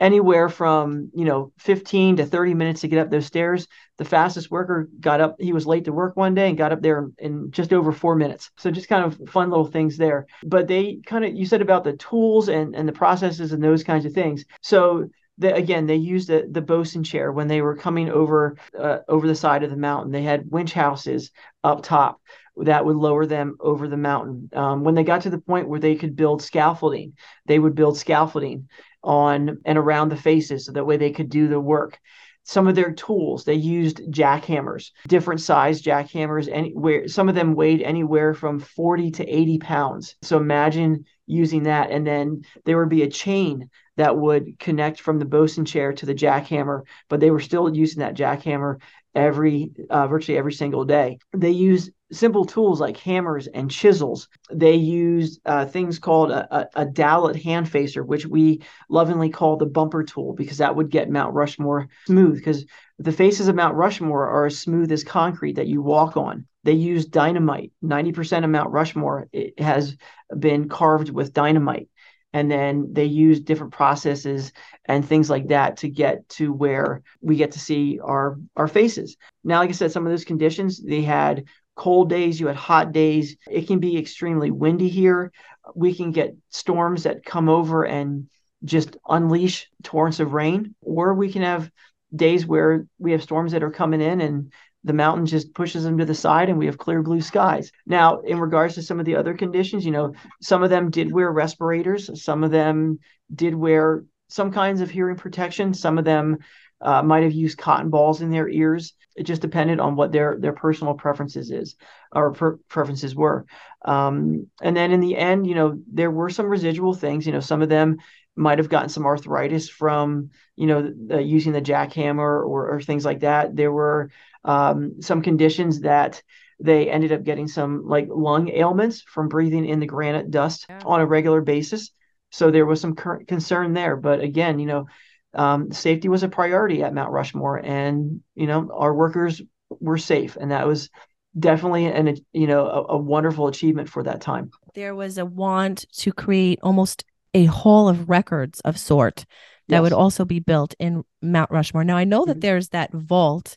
anywhere 0.00 0.48
from 0.48 1.10
you 1.14 1.24
know 1.24 1.52
15 1.58 2.16
to 2.16 2.26
30 2.26 2.54
minutes 2.54 2.80
to 2.80 2.88
get 2.88 2.98
up 2.98 3.10
those 3.10 3.26
stairs. 3.26 3.68
The 3.96 4.04
fastest 4.04 4.50
worker 4.50 4.88
got 5.00 5.20
up 5.20 5.36
he 5.38 5.52
was 5.52 5.66
late 5.66 5.84
to 5.84 5.92
work 5.92 6.16
one 6.16 6.34
day 6.34 6.48
and 6.48 6.58
got 6.58 6.72
up 6.72 6.82
there 6.82 7.08
in 7.18 7.50
just 7.50 7.72
over 7.72 7.92
four 7.92 8.16
minutes. 8.16 8.50
So 8.58 8.70
just 8.70 8.88
kind 8.88 9.04
of 9.04 9.28
fun 9.28 9.50
little 9.50 9.66
things 9.66 9.96
there. 9.96 10.26
But 10.44 10.68
they 10.68 11.00
kind 11.06 11.24
of 11.24 11.34
you 11.34 11.46
said 11.46 11.62
about 11.62 11.84
the 11.84 11.94
tools 11.94 12.48
and 12.48 12.74
and 12.74 12.88
the 12.88 12.92
processes 12.92 13.52
and 13.52 13.62
those 13.62 13.84
kinds 13.84 14.04
of 14.04 14.12
things. 14.12 14.44
So 14.62 15.08
the, 15.38 15.54
again, 15.54 15.86
they 15.86 15.96
used 15.96 16.28
the, 16.28 16.46
the 16.48 16.60
bosun 16.60 17.02
chair 17.02 17.32
when 17.32 17.48
they 17.48 17.60
were 17.60 17.76
coming 17.76 18.08
over 18.08 18.56
uh, 18.78 18.98
over 19.08 19.26
the 19.26 19.34
side 19.34 19.62
of 19.62 19.70
the 19.70 19.76
mountain. 19.76 20.12
They 20.12 20.22
had 20.22 20.50
winch 20.50 20.72
houses 20.72 21.30
up 21.62 21.82
top 21.82 22.20
that 22.56 22.84
would 22.84 22.96
lower 22.96 23.26
them 23.26 23.56
over 23.58 23.88
the 23.88 23.96
mountain. 23.96 24.48
Um, 24.52 24.84
when 24.84 24.94
they 24.94 25.02
got 25.02 25.22
to 25.22 25.30
the 25.30 25.38
point 25.38 25.68
where 25.68 25.80
they 25.80 25.96
could 25.96 26.14
build 26.14 26.40
scaffolding, 26.40 27.14
they 27.46 27.58
would 27.58 27.74
build 27.74 27.98
scaffolding 27.98 28.68
on 29.04 29.58
and 29.64 29.78
around 29.78 30.08
the 30.08 30.16
faces 30.16 30.66
so 30.66 30.72
that 30.72 30.86
way 30.86 30.96
they 30.96 31.12
could 31.12 31.28
do 31.28 31.48
the 31.48 31.60
work. 31.60 31.98
Some 32.42 32.66
of 32.66 32.74
their 32.74 32.92
tools 32.92 33.44
they 33.44 33.54
used 33.54 34.02
jackhammers 34.10 34.90
different 35.08 35.40
size 35.40 35.80
jackhammers 35.80 36.48
anywhere 36.52 37.08
some 37.08 37.28
of 37.28 37.34
them 37.34 37.54
weighed 37.54 37.80
anywhere 37.80 38.34
from 38.34 38.58
40 38.58 39.12
to 39.12 39.26
80 39.26 39.58
pounds. 39.58 40.16
So 40.22 40.36
imagine 40.36 41.04
using 41.26 41.62
that 41.62 41.90
and 41.90 42.06
then 42.06 42.42
there 42.64 42.78
would 42.78 42.90
be 42.90 43.02
a 43.02 43.08
chain 43.08 43.70
that 43.96 44.18
would 44.18 44.58
connect 44.58 45.00
from 45.00 45.18
the 45.18 45.24
bosun 45.24 45.64
chair 45.64 45.92
to 45.94 46.04
the 46.04 46.14
jackhammer 46.14 46.82
but 47.08 47.20
they 47.20 47.30
were 47.30 47.40
still 47.40 47.74
using 47.74 48.00
that 48.00 48.16
jackhammer 48.16 48.78
every 49.14 49.70
uh, 49.90 50.06
virtually 50.06 50.38
every 50.38 50.52
single 50.52 50.84
day. 50.84 51.18
They 51.32 51.50
used 51.50 51.90
simple 52.14 52.44
tools 52.44 52.80
like 52.80 52.96
hammers 52.96 53.46
and 53.46 53.70
chisels. 53.70 54.28
They 54.50 54.74
used 54.74 55.40
uh, 55.44 55.66
things 55.66 55.98
called 55.98 56.30
a, 56.30 56.68
a, 56.74 56.86
a 56.86 57.38
hand 57.38 57.68
facer, 57.68 58.04
which 58.04 58.26
we 58.26 58.62
lovingly 58.88 59.30
call 59.30 59.56
the 59.56 59.66
bumper 59.66 60.04
tool 60.04 60.34
because 60.34 60.58
that 60.58 60.76
would 60.76 60.90
get 60.90 61.10
Mount 61.10 61.34
Rushmore 61.34 61.88
smooth 62.06 62.36
because 62.36 62.64
the 62.98 63.12
faces 63.12 63.48
of 63.48 63.56
Mount 63.56 63.74
Rushmore 63.74 64.28
are 64.28 64.46
as 64.46 64.58
smooth 64.58 64.92
as 64.92 65.04
concrete 65.04 65.56
that 65.56 65.66
you 65.66 65.82
walk 65.82 66.16
on. 66.16 66.46
They 66.62 66.72
use 66.72 67.06
dynamite. 67.06 67.72
90% 67.84 68.44
of 68.44 68.50
Mount 68.50 68.70
Rushmore 68.70 69.28
has 69.58 69.96
been 70.38 70.68
carved 70.68 71.10
with 71.10 71.34
dynamite. 71.34 71.88
And 72.32 72.50
then 72.50 72.88
they 72.92 73.04
use 73.04 73.38
different 73.38 73.72
processes 73.72 74.52
and 74.86 75.06
things 75.06 75.30
like 75.30 75.48
that 75.48 75.76
to 75.78 75.88
get 75.88 76.28
to 76.30 76.52
where 76.52 77.02
we 77.20 77.36
get 77.36 77.52
to 77.52 77.60
see 77.60 78.00
our 78.02 78.40
our 78.56 78.66
faces. 78.66 79.16
Now, 79.44 79.60
like 79.60 79.68
I 79.68 79.72
said, 79.72 79.92
some 79.92 80.04
of 80.04 80.10
those 80.10 80.24
conditions 80.24 80.82
they 80.82 81.02
had 81.02 81.44
cold 81.76 82.08
days, 82.08 82.38
you 82.38 82.46
had 82.46 82.56
hot 82.56 82.92
days. 82.92 83.36
It 83.50 83.66
can 83.66 83.78
be 83.78 83.98
extremely 83.98 84.50
windy 84.50 84.88
here. 84.88 85.32
We 85.74 85.94
can 85.94 86.12
get 86.12 86.36
storms 86.50 87.04
that 87.04 87.24
come 87.24 87.48
over 87.48 87.84
and 87.84 88.28
just 88.64 88.96
unleash 89.08 89.68
torrents 89.82 90.20
of 90.20 90.32
rain, 90.32 90.74
or 90.80 91.14
we 91.14 91.32
can 91.32 91.42
have 91.42 91.70
days 92.14 92.46
where 92.46 92.86
we 92.98 93.12
have 93.12 93.22
storms 93.22 93.52
that 93.52 93.62
are 93.62 93.70
coming 93.70 94.00
in 94.00 94.20
and 94.20 94.52
the 94.84 94.92
mountain 94.92 95.24
just 95.26 95.54
pushes 95.54 95.82
them 95.82 95.98
to 95.98 96.04
the 96.04 96.14
side 96.14 96.50
and 96.50 96.58
we 96.58 96.66
have 96.66 96.78
clear 96.78 97.02
blue 97.02 97.20
skies. 97.20 97.72
Now, 97.86 98.20
in 98.20 98.38
regards 98.38 98.74
to 98.74 98.82
some 98.82 99.00
of 99.00 99.06
the 99.06 99.16
other 99.16 99.34
conditions, 99.34 99.84
you 99.84 99.90
know, 99.90 100.14
some 100.42 100.62
of 100.62 100.70
them 100.70 100.90
did 100.90 101.10
wear 101.10 101.32
respirators, 101.32 102.22
some 102.22 102.44
of 102.44 102.50
them 102.50 102.98
did 103.34 103.54
wear 103.54 104.04
some 104.28 104.52
kinds 104.52 104.80
of 104.80 104.90
hearing 104.90 105.16
protection, 105.16 105.72
some 105.72 105.96
of 105.98 106.04
them 106.04 106.38
uh, 106.80 107.02
might 107.02 107.22
have 107.22 107.32
used 107.32 107.58
cotton 107.58 107.90
balls 107.90 108.20
in 108.20 108.30
their 108.30 108.48
ears. 108.48 108.94
It 109.16 109.24
just 109.24 109.42
depended 109.42 109.80
on 109.80 109.96
what 109.96 110.12
their 110.12 110.36
their 110.38 110.52
personal 110.52 110.94
preferences 110.94 111.50
is 111.50 111.76
or 112.12 112.32
per- 112.32 112.58
preferences 112.68 113.14
were. 113.14 113.46
Um, 113.84 114.48
and 114.60 114.76
then 114.76 114.92
in 114.92 115.00
the 115.00 115.16
end, 115.16 115.46
you 115.46 115.54
know, 115.54 115.80
there 115.92 116.10
were 116.10 116.30
some 116.30 116.46
residual 116.46 116.94
things. 116.94 117.26
You 117.26 117.32
know, 117.32 117.40
some 117.40 117.62
of 117.62 117.68
them 117.68 117.98
might 118.36 118.58
have 118.58 118.68
gotten 118.68 118.88
some 118.88 119.06
arthritis 119.06 119.68
from 119.68 120.30
you 120.56 120.66
know 120.66 120.92
the, 121.06 121.22
using 121.22 121.52
the 121.52 121.62
jackhammer 121.62 122.18
or, 122.18 122.74
or 122.74 122.80
things 122.80 123.04
like 123.04 123.20
that. 123.20 123.54
There 123.54 123.72
were 123.72 124.10
um, 124.44 125.00
some 125.00 125.22
conditions 125.22 125.80
that 125.80 126.22
they 126.60 126.88
ended 126.88 127.12
up 127.12 127.24
getting 127.24 127.48
some 127.48 127.86
like 127.86 128.08
lung 128.08 128.48
ailments 128.48 129.02
from 129.02 129.28
breathing 129.28 129.66
in 129.66 129.80
the 129.80 129.86
granite 129.86 130.30
dust 130.30 130.66
yeah. 130.68 130.80
on 130.84 131.00
a 131.00 131.06
regular 131.06 131.40
basis. 131.40 131.90
So 132.30 132.50
there 132.50 132.66
was 132.66 132.80
some 132.80 132.94
cur- 132.94 133.24
concern 133.24 133.74
there. 133.74 133.96
But 133.96 134.20
again, 134.20 134.58
you 134.58 134.66
know, 134.66 134.86
um, 135.34 135.72
safety 135.72 136.08
was 136.08 136.22
a 136.22 136.28
priority 136.28 136.82
at 136.82 136.94
Mount 136.94 137.12
Rushmore, 137.12 137.58
and 137.58 138.20
you 138.34 138.46
know 138.46 138.70
our 138.72 138.94
workers 138.94 139.42
were 139.80 139.98
safe, 139.98 140.36
and 140.36 140.50
that 140.50 140.66
was 140.66 140.90
definitely 141.38 141.86
an 141.86 142.16
you 142.32 142.46
know 142.46 142.66
a, 142.66 142.94
a 142.94 142.96
wonderful 142.96 143.48
achievement 143.48 143.88
for 143.88 144.02
that 144.02 144.20
time. 144.20 144.50
There 144.74 144.94
was 144.94 145.18
a 145.18 145.24
want 145.24 145.86
to 145.98 146.12
create 146.12 146.60
almost 146.62 147.04
a 147.32 147.46
hall 147.46 147.88
of 147.88 148.08
records 148.08 148.60
of 148.60 148.78
sort 148.78 149.24
that 149.68 149.76
yes. 149.76 149.82
would 149.82 149.92
also 149.92 150.24
be 150.24 150.40
built 150.40 150.74
in 150.78 151.04
Mount 151.22 151.50
Rushmore. 151.50 151.84
Now 151.84 151.96
I 151.96 152.04
know 152.04 152.24
that 152.24 152.34
mm-hmm. 152.34 152.40
there's 152.40 152.68
that 152.70 152.92
vault, 152.92 153.56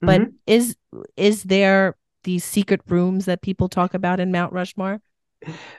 but 0.00 0.20
mm-hmm. 0.20 0.30
is 0.46 0.76
is 1.16 1.44
there 1.44 1.96
these 2.24 2.44
secret 2.44 2.80
rooms 2.88 3.24
that 3.24 3.42
people 3.42 3.68
talk 3.68 3.94
about 3.94 4.20
in 4.20 4.32
Mount 4.32 4.52
Rushmore? 4.52 5.00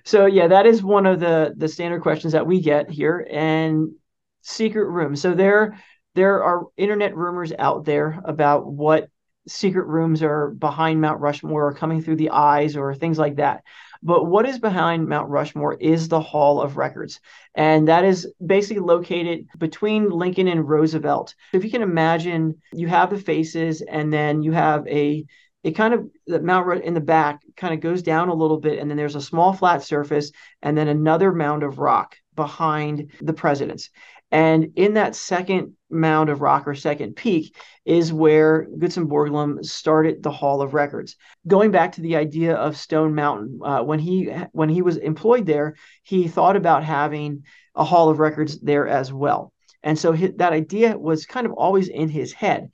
So 0.03 0.25
yeah, 0.25 0.47
that 0.47 0.65
is 0.65 0.83
one 0.83 1.05
of 1.05 1.19
the 1.19 1.53
the 1.55 1.67
standard 1.67 2.01
questions 2.01 2.33
that 2.33 2.47
we 2.47 2.61
get 2.61 2.89
here, 2.89 3.27
and 3.31 3.91
secret 4.41 4.87
rooms. 4.89 5.21
So 5.21 5.33
there 5.33 5.81
there 6.15 6.43
are 6.43 6.65
internet 6.77 7.15
rumors 7.15 7.53
out 7.57 7.85
there 7.85 8.19
about 8.25 8.65
what 8.65 9.09
secret 9.47 9.87
rooms 9.87 10.21
are 10.23 10.49
behind 10.49 10.99
Mount 10.99 11.21
Rushmore 11.21 11.67
or 11.67 11.73
coming 11.73 12.01
through 12.01 12.17
the 12.17 12.31
eyes 12.31 12.75
or 12.75 12.93
things 12.93 13.17
like 13.17 13.37
that. 13.37 13.63
But 14.03 14.25
what 14.25 14.47
is 14.47 14.59
behind 14.59 15.07
Mount 15.07 15.29
Rushmore 15.29 15.75
is 15.75 16.07
the 16.07 16.19
Hall 16.19 16.61
of 16.61 16.77
Records. 16.77 17.19
And 17.55 17.87
that 17.87 18.03
is 18.03 18.31
basically 18.45 18.81
located 18.81 19.47
between 19.57 20.09
Lincoln 20.09 20.47
and 20.47 20.67
Roosevelt. 20.67 21.33
If 21.53 21.63
you 21.63 21.71
can 21.71 21.81
imagine, 21.81 22.61
you 22.73 22.87
have 22.87 23.09
the 23.09 23.17
faces 23.17 23.81
and 23.81 24.11
then 24.11 24.43
you 24.43 24.51
have 24.51 24.87
a 24.87 25.25
it 25.63 25.71
kind 25.71 25.93
of 25.93 26.07
the 26.27 26.39
mount 26.39 26.83
in 26.83 26.93
the 26.93 27.01
back 27.01 27.41
kind 27.57 27.73
of 27.73 27.81
goes 27.81 28.01
down 28.01 28.29
a 28.29 28.33
little 28.33 28.59
bit 28.59 28.79
and 28.79 28.89
then 28.89 28.95
there's 28.95 29.15
a 29.15 29.21
small 29.21 29.51
flat 29.53 29.83
surface 29.83 30.31
and 30.61 30.77
then 30.77 30.87
another 30.87 31.33
mound 31.33 31.63
of 31.63 31.79
rock 31.79 32.15
behind 32.35 33.11
the 33.21 33.33
presidents. 33.33 33.89
And 34.31 34.73
in 34.75 34.95
that 34.95 35.15
second 35.15 35.73
mound 35.89 36.29
of 36.29 36.41
rock 36.41 36.67
or 36.67 36.75
second 36.75 37.15
peak 37.15 37.55
is 37.85 38.11
where 38.11 38.67
Gutzon 38.77 39.07
Borglum 39.07 39.63
started 39.63 40.21
the 40.21 40.31
Hall 40.31 40.61
of 40.61 40.73
Records. 40.73 41.15
Going 41.47 41.71
back 41.71 41.93
to 41.93 42.01
the 42.01 42.17
idea 42.17 42.55
of 42.55 42.75
Stone 42.75 43.15
Mountain, 43.15 43.59
uh, 43.63 43.83
when 43.83 43.99
he 43.99 44.25
when 44.51 44.67
he 44.69 44.81
was 44.81 44.97
employed 44.97 45.45
there, 45.45 45.75
he 46.03 46.27
thought 46.27 46.57
about 46.57 46.83
having 46.83 47.43
a 47.73 47.85
Hall 47.85 48.09
of 48.09 48.19
Records 48.19 48.59
there 48.59 48.87
as 48.87 49.13
well. 49.13 49.53
And 49.81 49.97
so 49.97 50.11
his, 50.11 50.31
that 50.37 50.51
idea 50.51 50.97
was 50.97 51.25
kind 51.25 51.45
of 51.45 51.53
always 51.53 51.87
in 51.87 52.09
his 52.09 52.33
head. 52.33 52.69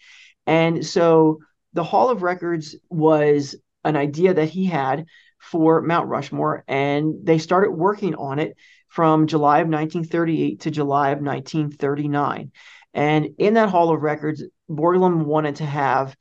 And 0.47 0.83
so 0.85 1.39
the 1.73 1.83
Hall 1.83 2.09
of 2.09 2.23
Records 2.23 2.75
was 2.89 3.55
an 3.83 3.95
idea 3.95 4.33
that 4.33 4.49
he 4.49 4.65
had 4.65 5.05
for 5.43 5.81
Mount 5.81 6.07
Rushmore, 6.07 6.63
and 6.67 7.15
they 7.23 7.37
started 7.37 7.71
working 7.71 8.15
on 8.15 8.39
it 8.39 8.55
from 8.87 9.27
July 9.27 9.59
of 9.59 9.67
1938 9.67 10.61
to 10.61 10.71
July 10.71 11.09
of 11.09 11.19
1939. 11.19 12.51
And 12.93 13.29
in 13.37 13.55
that 13.55 13.69
Hall 13.69 13.93
of 13.93 14.01
Records, 14.01 14.43
Borglum 14.69 15.25
wanted 15.25 15.57
to 15.57 15.65
have 15.65 16.15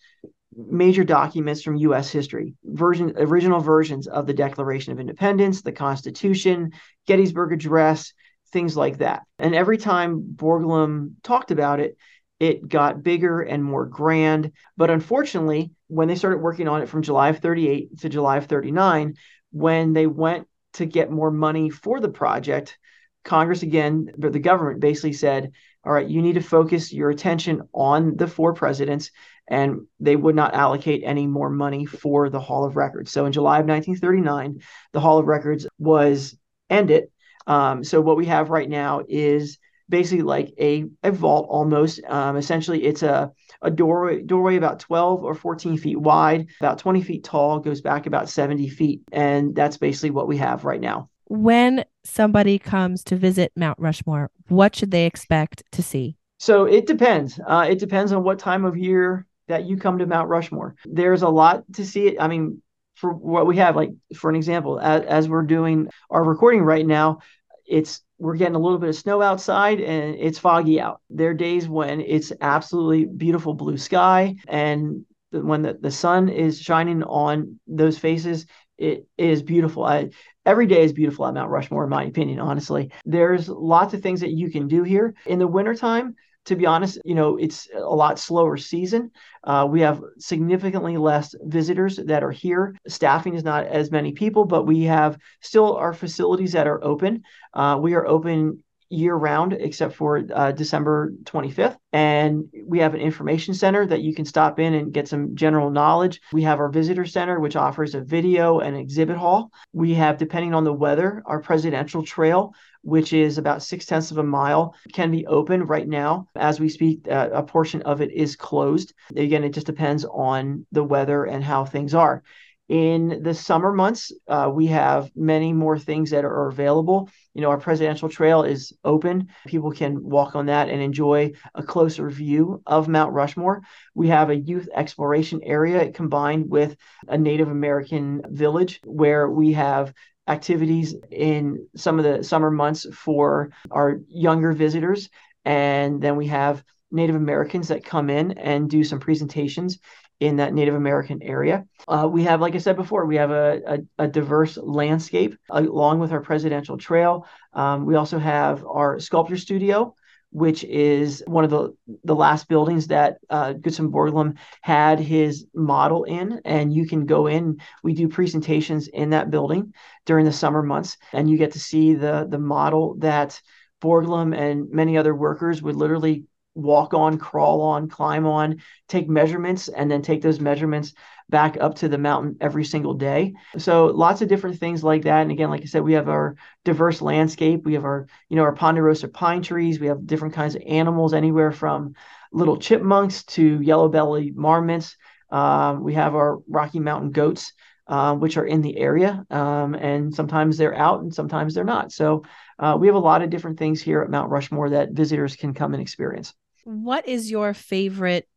major 0.57 1.05
documents 1.05 1.63
from 1.63 1.77
U.S. 1.77 2.11
history, 2.11 2.55
version, 2.65 3.15
original 3.17 3.61
versions 3.61 4.07
of 4.07 4.27
the 4.27 4.35
Declaration 4.35 4.93
of 4.93 5.01
Independence, 5.01 5.63
the 5.63 5.73
Constitution, 5.73 6.73
Gettysburg 7.07 7.53
Address, 7.53 8.13
things 8.53 8.77
like 8.77 8.99
that. 8.99 9.23
And 9.39 9.55
every 9.55 9.79
time 9.79 10.35
Borglum 10.35 11.15
talked 11.23 11.51
about 11.51 11.81
it, 11.81 11.97
it 12.43 12.69
got 12.69 13.05
bigger 13.05 13.41
and 13.41 13.63
more 13.63 13.87
grand. 13.87 14.51
But 14.77 14.91
unfortunately, 14.91 15.71
when 15.87 16.09
they 16.09 16.17
started 16.17 16.39
working 16.39 16.67
on 16.67 16.83
it 16.83 16.89
from 16.89 17.03
July 17.03 17.29
of 17.29 17.39
38 17.39 18.01
to 18.01 18.09
July 18.09 18.39
of 18.39 18.47
39, 18.47 19.15
when 19.53 19.93
they 19.93 20.09
went 20.09 20.49
to 20.73 20.85
get 20.85 21.09
more 21.09 21.31
money 21.31 21.71
for 21.71 22.01
the 22.01 22.09
project, 22.09 22.77
Congress 23.23 23.63
again, 23.63 24.11
the 24.19 24.41
government 24.41 24.81
basically 24.81 25.13
said, 25.13 25.53
all 25.85 25.93
right, 25.93 26.09
you 26.09 26.21
need 26.21 26.33
to 26.33 26.41
focus 26.41 26.93
your 26.93 27.11
attention 27.11 27.63
on 27.73 28.17
the 28.17 28.27
four 28.27 28.55
presidents, 28.55 29.13
and 29.47 29.87
they 30.01 30.17
would 30.17 30.35
not 30.35 30.53
allocate 30.53 31.03
any 31.05 31.29
more 31.29 31.49
money 31.49 31.87
for 31.87 32.29
the 32.29 32.41
Hall 32.41 32.65
of 32.65 32.75
Records. 32.75 33.13
So 33.13 33.25
in 33.25 33.31
July 33.31 33.61
of 33.61 33.67
1939, 33.67 34.61
the 34.93 35.01
Hall 35.01 35.19
of 35.19 35.29
Records 35.29 35.69
was 35.79 36.37
ended. 36.69 37.05
Um, 37.47 37.85
so 37.85 38.01
what 38.01 38.17
we 38.17 38.27
have 38.27 38.51
right 38.51 38.69
now 38.69 39.03
is 39.09 39.59
basically 39.93 40.23
like 40.23 40.55
a, 40.59 40.87
a 41.03 41.13
vault 41.13 41.47
almost. 41.51 42.01
Um, 42.09 42.37
essentially, 42.37 42.83
it's 42.83 43.03
a, 43.03 43.31
a 43.61 43.71
doorway, 43.71 44.23
doorway 44.23 44.57
about 44.57 44.81
12 44.81 45.23
or 45.23 45.35
14 45.35 45.77
feet 45.77 46.01
wide, 46.01 46.49
about 46.61 46.79
20 46.79 47.03
feet 47.03 47.25
tall, 47.25 47.61
goes 47.61 47.83
back 47.83 48.07
about 48.07 48.31
70 48.31 48.71
feet. 48.71 49.03
And 49.13 49.55
that's 49.55 49.77
basically 49.77 50.11
what 50.11 50.29
we 50.29 50.39
have 50.39 50.65
right 50.65 50.81
now. 50.81 51.11
When 51.27 51.85
somebody 52.05 52.59
comes 52.59 53.05
to 53.05 53.17
visit 53.17 53.53
Mount 53.55 53.79
Rushmore, 53.79 54.31
what 54.49 54.75
should 54.75 54.91
they 54.91 55.05
expect 55.05 55.63
to 55.73 55.83
see? 55.83 56.17
So 56.39 56.65
it 56.65 56.87
depends. 56.87 57.39
Uh, 57.47 57.67
it 57.69 57.79
depends 57.79 58.13
on 58.13 58.25
what 58.25 58.39
time 58.39 58.65
of 58.65 58.79
year 58.79 59.27
that 59.49 59.67
you 59.67 59.77
come 59.77 59.99
to 59.99 60.07
Mount 60.07 60.31
Rushmore. 60.31 60.75
There's 60.87 61.21
a 61.21 61.29
lot 61.29 61.65
to 61.75 61.85
see. 61.85 62.19
I 62.19 62.29
mean, 62.29 62.63
for 62.95 63.13
what 63.13 63.47
we 63.47 63.59
have, 63.59 63.77
like 63.77 63.91
for 64.17 64.31
an 64.31 64.37
example, 64.37 64.81
as, 64.81 65.03
as 65.03 65.29
we're 65.29 65.43
doing 65.43 65.89
our 66.09 66.25
recording 66.25 66.63
right 66.63 66.87
now, 66.87 67.19
it's 67.67 68.03
we're 68.19 68.37
getting 68.37 68.55
a 68.55 68.59
little 68.59 68.79
bit 68.79 68.89
of 68.89 68.97
snow 68.97 69.21
outside 69.21 69.81
and 69.81 70.15
it's 70.17 70.39
foggy 70.39 70.81
out. 70.81 71.01
There 71.11 71.31
are 71.31 71.35
days 71.35 71.69
when 71.69 72.01
it's 72.01 72.33
absolutely 72.41 73.05
beautiful 73.05 73.55
blue 73.55 73.77
sky 73.77 74.37
and 74.47 75.05
when 75.33 75.63
the, 75.63 75.79
the 75.81 75.91
sun 75.91 76.29
is 76.29 76.61
shining 76.61 77.03
on 77.03 77.59
those 77.67 77.99
faces, 77.99 78.47
it 78.79 79.07
is 79.17 79.43
beautiful. 79.43 79.85
I, 79.85 80.11
every 80.45 80.67
day 80.67 80.83
is 80.83 80.93
beautiful 80.93 81.27
at 81.27 81.35
Mount 81.35 81.51
Rushmore, 81.51 81.85
in 81.85 81.91
my 81.91 82.05
opinion, 82.05 82.39
honestly. 82.39 82.91
There's 83.05 83.49
lots 83.49 83.95
of 83.95 84.03
things 84.03 84.21
that 84.21 84.33
you 84.33 84.51
can 84.51 84.69
do 84.69 84.83
here. 84.83 85.15
In 85.27 85.39
the 85.39 85.47
wintertime, 85.47 86.15
to 86.47 86.57
be 86.57 86.67
honest, 86.67 86.99
you 87.05 87.15
know, 87.15 87.37
it's 87.37 87.69
a 87.75 87.81
lot 87.81 88.19
slower 88.19 88.57
season. 88.57 89.11
Uh, 89.45 89.67
we 89.69 89.81
have 89.81 90.03
significantly 90.19 90.97
less 90.97 91.35
visitors 91.43 91.97
that 91.97 92.25
are 92.25 92.31
here. 92.31 92.77
Staffing 92.89 93.35
is 93.35 93.45
not 93.45 93.67
as 93.67 93.91
many 93.91 94.13
people, 94.13 94.45
but 94.45 94.65
we 94.65 94.83
have 94.83 95.19
still 95.41 95.77
our 95.77 95.95
facilities 95.95 96.53
that 96.53 96.67
are 96.67 96.83
open. 96.83 97.23
Uh, 97.55 97.79
we 97.81 97.95
are 97.95 98.07
open 98.07 98.63
year 98.93 99.15
round 99.15 99.55
except 99.55 99.95
for 99.95 100.23
uh, 100.35 100.53
December 100.53 101.13
25th. 101.25 101.77
And 101.93 102.49
we 102.65 102.79
have 102.79 102.95
an 102.95 103.01
information 103.01 103.55
center 103.55 103.87
that 103.87 104.03
you 104.03 104.15
can 104.15 104.25
stop 104.25 104.59
in 104.59 104.75
and 104.75 104.93
get 104.93 105.09
some 105.09 105.35
general 105.35 105.71
knowledge. 105.71 106.21
We 106.33 106.43
have 106.43 106.61
our 106.61 106.69
visitor 106.69 107.07
center, 107.07 107.41
which 107.41 107.57
offers 107.57 107.95
a 107.95 108.01
video 108.01 108.61
and 108.61 108.77
exhibit 108.77 109.17
hall. 109.17 109.51
We 109.73 109.95
have, 109.95 110.19
depending 110.19 110.55
on 110.55 110.65
the 110.65 110.73
weather, 110.73 111.23
our 111.27 111.41
presidential 111.41 112.03
trail, 112.05 112.55
which 112.83 113.13
is 113.13 113.39
about 113.39 113.63
six 113.63 113.87
tenths 113.87 114.11
of 114.11 114.19
a 114.19 114.23
mile, 114.23 114.75
can 114.93 115.11
be 115.11 115.27
open 115.27 115.65
right 115.65 115.89
now. 115.89 116.29
As 116.35 116.61
we 116.61 116.69
speak, 116.69 117.07
uh, 117.09 117.31
a 117.33 117.43
portion 117.43 117.83
of 117.83 118.01
it 118.01 118.11
is 118.13 118.37
closed. 118.37 118.93
Again, 119.17 119.45
it 119.45 119.55
just 119.55 119.67
depends 119.67 120.05
on 120.05 120.67
the 120.73 120.85
weather 120.85 121.25
and 121.25 121.43
how 121.43 121.65
things 121.65 121.95
are. 121.95 122.23
In 122.69 123.23
the 123.23 123.35
summer 123.35 123.73
months, 123.73 124.13
uh, 124.29 124.51
we 124.53 124.67
have 124.69 125.11
many 125.15 125.53
more 125.53 125.79
things 125.79 126.11
that 126.11 126.25
are 126.25 126.49
available. 126.49 127.11
You 127.35 127.43
know, 127.43 127.51
our 127.51 127.59
presidential 127.59 128.09
trail 128.09 128.45
is 128.45 128.73
open. 128.85 129.29
People 129.47 129.73
can 129.73 130.03
walk 130.03 130.37
on 130.37 130.47
that 130.47 130.69
and 130.69 130.81
enjoy 130.81 131.33
a 131.55 131.63
closer 131.63 132.09
view 132.09 132.63
of 132.67 132.89
Mount 132.89 133.13
Rushmore. 133.13 133.63
We 133.95 134.09
have 134.09 134.31
a 134.31 134.37
youth 134.37 134.69
exploration 134.75 135.41
area 135.43 135.91
combined 135.91 136.49
with 136.49 136.77
a 137.09 137.19
Native 137.19 137.49
American 137.49 138.23
village 138.31 138.81
where 138.85 139.29
we 139.29 139.53
have 139.53 139.93
activities 140.29 140.95
in 141.11 141.67
some 141.77 141.99
of 141.99 142.05
the 142.05 142.23
summer 142.23 142.51
months 142.51 142.87
for 142.95 143.51
our 143.71 144.01
younger 144.09 144.53
visitors. 144.53 145.11
And 145.45 146.01
then 146.01 146.17
we 146.17 146.29
have 146.29 146.63
Native 146.93 147.17
Americans 147.17 147.69
that 147.69 147.85
come 147.85 148.09
in 148.09 148.33
and 148.33 148.71
do 148.71 148.85
some 148.85 149.01
presentations 149.01 149.79
in 150.23 150.37
that 150.37 150.55
Native 150.55 150.77
American 150.77 151.21
area. 151.21 151.65
Uh, 151.89 152.09
we 152.09 152.23
have, 152.23 152.41
like 152.41 152.55
I 152.55 152.59
said 152.59 152.77
before, 152.77 153.07
we 153.07 153.17
have 153.17 153.33
a, 153.33 153.61
a, 153.99 154.05
a 154.05 154.09
diverse 154.09 154.57
landscape 154.57 155.37
along 155.51 155.99
with 155.99 156.13
our 156.13 156.21
presidential 156.21 156.79
trail. 156.79 157.27
Um, 157.53 157.87
we 157.87 157.97
also 157.97 158.19
have 158.21 158.65
our 158.65 159.01
sculpture 159.01 159.37
studio, 159.37 159.97
which 160.31 160.63
is 160.63 161.25
one 161.27 161.43
of 161.43 161.51
the, 161.51 161.75
the 162.05 162.15
last 162.15 162.47
buildings 162.47 162.87
that 162.87 163.19
uh, 163.31 163.55
Gutzon 163.55 163.91
Borglum 163.91 164.37
had 164.61 165.01
his 165.01 165.45
model 165.55 166.05
in. 166.05 166.41
And 166.45 166.73
you 166.73 166.87
can 166.87 167.05
go 167.05 167.27
in. 167.27 167.61
We 167.83 167.93
do 167.93 168.07
presentations 168.07 168.87
in 168.87 169.11
that 169.11 169.29
building 169.29 169.75
during 170.07 170.25
the 170.25 170.33
summer 170.33 170.63
months, 170.63 170.99
and 171.13 171.29
you 171.29 171.37
get 171.37 171.53
to 171.53 171.59
see 171.59 171.95
the, 171.95 172.29
the 172.31 172.39
model 172.39 172.95
that 173.01 173.43
Borglum 173.81 174.33
and 174.37 174.71
many 174.71 174.97
other 174.97 175.15
workers 175.17 175.61
would 175.61 175.75
literally 175.75 176.23
walk 176.55 176.95
on, 176.95 177.19
crawl 177.19 177.63
on, 177.63 177.89
climb 177.89 178.27
on, 178.27 178.61
take 178.89 179.09
measurements, 179.09 179.69
and 179.69 179.91
then 179.91 180.03
take 180.03 180.23
those 180.23 180.41
measurements 180.41 180.93
back 181.31 181.57
up 181.61 181.77
to 181.77 181.89
the 181.89 181.97
mountain 181.97 182.37
every 182.41 182.65
single 182.65 182.93
day. 182.93 183.33
So 183.57 183.87
lots 183.87 184.21
of 184.21 184.29
different 184.29 184.59
things 184.59 184.85
like 184.85 185.05
that. 185.05 185.23
And 185.23 185.31
again, 185.31 185.49
like 185.49 185.63
I 185.63 185.65
said, 185.65 185.83
we 185.83 185.95
have 185.95 186.11
our 186.11 186.37
diverse 186.65 187.01
landscape. 187.01 187.65
We 187.65 187.73
have 187.75 187.85
our, 187.85 188.07
you 188.29 188.37
know, 188.37 188.43
our 188.43 188.55
ponderosa 188.55 189.09
pine 189.09 189.41
trees. 189.41 189.81
We 189.81 189.87
have 189.87 190.07
different 190.07 190.35
kinds 190.35 190.55
of 190.55 190.63
animals, 190.67 191.15
anywhere 191.15 191.53
from 191.53 191.95
little 192.33 192.59
chipmunks 192.59 193.25
to 193.25 193.61
yellow-bellied 193.63 194.37
marmots. 194.37 194.97
Um, 195.31 195.83
we 195.83 195.95
have 195.95 196.15
our 196.15 196.41
Rocky 196.49 196.81
Mountain 196.81 197.13
goats. 197.13 197.53
Uh, 197.89 198.15
which 198.15 198.37
are 198.37 198.47
in 198.47 198.63
the 198.63 198.79
area, 198.79 199.27
um, 199.31 199.75
and 199.75 200.15
sometimes 200.15 200.57
they're 200.57 200.75
out 200.75 201.03
and 201.03 201.13
sometimes 201.13 201.53
they're 201.53 201.65
not. 201.65 201.91
So 201.91 202.23
uh, 202.61 202.77
we 202.79 202.87
have 202.87 202.95
a 202.95 203.01
lot 203.01 203.23
of 203.23 203.29
different 203.29 203.59
things 203.59 203.83
here 203.83 204.01
at 204.03 204.09
Mount 204.09 204.31
Rushmore 204.31 204.71
that 204.71 204.93
visitors 204.93 205.35
can 205.35 205.53
come 205.53 205.75
and 205.75 205.83
experience. 205.83 206.33
What 206.65 207.09
is 207.09 207.31
your 207.31 207.55
favorite 207.55 208.29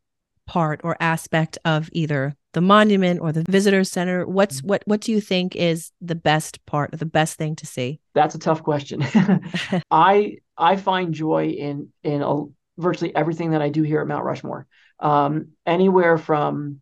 part 0.48 0.82
or 0.84 0.96
aspect 1.00 1.58
of 1.66 1.90
either 1.92 2.36
the 2.54 2.62
monument 2.62 3.20
or 3.20 3.32
the 3.32 3.44
visitor 3.50 3.84
center? 3.84 4.26
What's 4.26 4.64
what 4.64 4.84
what 4.86 5.02
do 5.02 5.12
you 5.12 5.22
think 5.22 5.56
is 5.56 5.92
the 6.02 6.16
best 6.16 6.66
part 6.66 6.94
or 6.94 6.98
the 6.98 7.06
best 7.06 7.38
thing 7.38 7.56
to 7.58 7.66
see? 7.66 8.00
That's 8.14 8.36
a 8.36 8.40
tough 8.40 8.64
question. 8.64 9.04
I 9.92 10.38
I 10.58 10.76
find 10.78 11.14
joy 11.14 11.48
in 11.50 11.90
in 12.04 12.22
a, 12.22 12.44
virtually 12.78 13.16
everything 13.16 13.52
that 13.52 13.62
I 13.62 13.70
do 13.70 13.84
here 13.84 14.02
at 14.02 14.08
Mount 14.08 14.26
Rushmore. 14.26 14.68
Um, 15.00 15.50
anywhere 15.66 16.18
from 16.18 16.82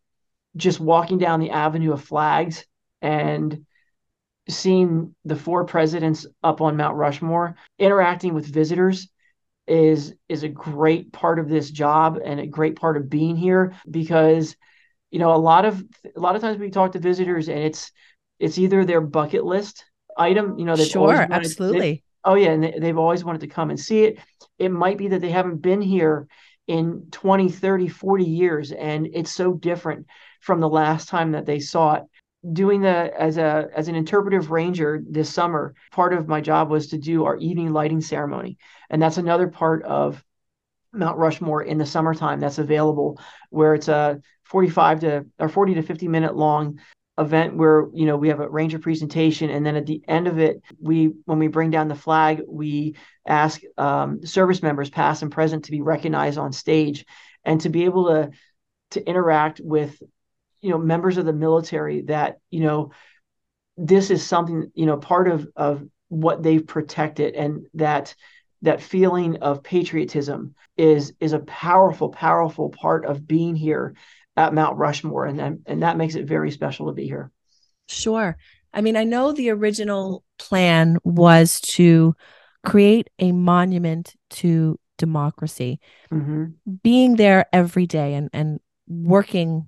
just 0.55 0.79
walking 0.79 1.17
down 1.17 1.39
the 1.39 1.49
avenue 1.49 1.93
of 1.93 2.03
flags 2.03 2.65
and 3.01 3.65
seeing 4.47 5.15
the 5.25 5.35
four 5.35 5.65
presidents 5.65 6.27
up 6.43 6.61
on 6.61 6.77
Mount 6.77 6.95
Rushmore, 6.95 7.55
interacting 7.79 8.33
with 8.33 8.45
visitors 8.45 9.09
is 9.67 10.13
is 10.27 10.43
a 10.43 10.49
great 10.49 11.13
part 11.13 11.39
of 11.39 11.47
this 11.47 11.71
job 11.71 12.19
and 12.23 12.39
a 12.39 12.47
great 12.47 12.75
part 12.75 12.97
of 12.97 13.09
being 13.09 13.35
here 13.35 13.73
because 13.89 14.57
you 15.09 15.19
know 15.19 15.33
a 15.33 15.37
lot 15.37 15.63
of 15.63 15.81
a 16.15 16.19
lot 16.19 16.35
of 16.35 16.41
times 16.41 16.57
we 16.57 16.69
talk 16.69 16.91
to 16.91 16.99
visitors 16.99 17.47
and 17.47 17.59
it's 17.59 17.91
it's 18.39 18.57
either 18.57 18.83
their 18.83 19.01
bucket 19.01 19.45
list 19.45 19.85
item 20.17 20.59
you 20.59 20.65
know 20.65 20.75
they've 20.75 20.87
sure 20.87 21.07
wanted, 21.07 21.31
absolutely. 21.31 21.79
they, 21.79 22.03
oh 22.25 22.35
yeah 22.35 22.49
and 22.49 22.63
they, 22.63 22.77
they've 22.77 22.97
always 22.97 23.23
wanted 23.23 23.41
to 23.41 23.47
come 23.47 23.69
and 23.69 23.79
see 23.79 24.03
it. 24.03 24.19
It 24.59 24.69
might 24.69 24.97
be 24.97 25.09
that 25.09 25.21
they 25.21 25.31
haven't 25.31 25.61
been 25.61 25.81
here 25.81 26.27
in 26.67 27.07
20 27.11 27.49
30 27.49 27.87
40 27.87 28.23
years 28.23 28.71
and 28.71 29.07
it's 29.13 29.31
so 29.31 29.53
different 29.53 30.07
from 30.41 30.59
the 30.59 30.69
last 30.69 31.07
time 31.07 31.31
that 31.31 31.45
they 31.45 31.59
saw 31.59 31.95
it 31.95 32.03
doing 32.51 32.81
the 32.81 33.11
as 33.17 33.37
a 33.37 33.69
as 33.75 33.87
an 33.87 33.95
interpretive 33.95 34.51
ranger 34.51 35.01
this 35.09 35.33
summer 35.33 35.75
part 35.91 36.13
of 36.13 36.27
my 36.27 36.41
job 36.41 36.69
was 36.69 36.87
to 36.87 36.97
do 36.97 37.23
our 37.25 37.37
evening 37.37 37.71
lighting 37.71 38.01
ceremony. 38.01 38.57
And 38.89 39.01
that's 39.01 39.17
another 39.17 39.47
part 39.47 39.83
of 39.83 40.23
mount 40.91 41.17
rushmore 41.17 41.63
in 41.63 41.77
the 41.77 41.85
summertime 41.85 42.39
that's 42.39 42.57
available 42.57 43.19
where 43.49 43.73
it's 43.73 43.87
a 43.87 44.21
45 44.43 44.99
to 45.01 45.25
or 45.39 45.49
40 45.49 45.75
to 45.75 45.81
50 45.81 46.07
minute 46.07 46.35
long 46.35 46.79
event 47.17 47.55
where 47.55 47.87
you 47.93 48.05
know 48.05 48.17
we 48.17 48.27
have 48.27 48.41
a 48.41 48.49
ranger 48.49 48.79
presentation. 48.79 49.49
And 49.49 49.65
then 49.65 49.77
at 49.77 49.85
the 49.85 50.03
end 50.07 50.27
of 50.27 50.37
it 50.39 50.61
we 50.81 51.13
when 51.25 51.39
we 51.39 51.47
bring 51.47 51.71
down 51.71 51.87
the 51.87 51.95
flag 51.95 52.41
we 52.47 52.95
ask 53.25 53.61
um, 53.77 54.25
service 54.25 54.61
members 54.61 54.89
past 54.89 55.21
and 55.21 55.31
present 55.31 55.65
to 55.65 55.71
be 55.71 55.81
recognized 55.81 56.37
on 56.37 56.51
stage 56.51 57.05
and 57.45 57.61
to 57.61 57.69
be 57.69 57.85
able 57.85 58.07
to 58.07 58.31
to 58.91 59.07
interact 59.07 59.61
with 59.63 60.01
you 60.63 60.71
know 60.71 60.77
members 60.77 61.17
of 61.17 61.25
the 61.25 61.33
military 61.33 62.01
that 62.01 62.39
you 62.49 62.61
know 62.61 62.91
this 63.77 64.09
is 64.09 64.25
something 64.25 64.71
you 64.73 64.85
know 64.85 64.97
part 64.97 65.27
of 65.27 65.47
of 65.55 65.83
what 66.07 66.41
they've 66.41 66.65
protected 66.65 67.35
and 67.35 67.67
that 67.73 68.15
that 68.61 68.81
feeling 68.81 69.37
of 69.37 69.61
patriotism 69.61 70.55
is 70.77 71.13
is 71.19 71.33
a 71.33 71.39
powerful 71.39 72.09
powerful 72.09 72.69
part 72.69 73.05
of 73.05 73.27
being 73.27 73.55
here 73.55 73.93
at 74.35 74.53
Mount 74.53 74.77
Rushmore 74.77 75.25
and 75.25 75.61
and, 75.65 75.83
that 75.83 75.97
makes 75.97 76.15
it 76.15 76.25
very 76.25 76.49
special 76.49 76.87
to 76.87 76.93
be 76.93 77.05
here. 77.05 77.31
Sure. 77.87 78.37
I 78.73 78.81
mean, 78.81 78.95
I 78.95 79.03
know 79.03 79.31
the 79.31 79.51
original 79.51 80.23
plan 80.39 80.97
was 81.03 81.59
to 81.61 82.15
create 82.65 83.09
a 83.19 83.31
monument 83.31 84.15
to 84.31 84.79
democracy. 84.97 85.79
Mm-hmm. 86.11 86.45
Being 86.81 87.17
there 87.17 87.45
every 87.53 87.85
day 87.85 88.15
and 88.15 88.29
and 88.33 88.59
working. 88.87 89.67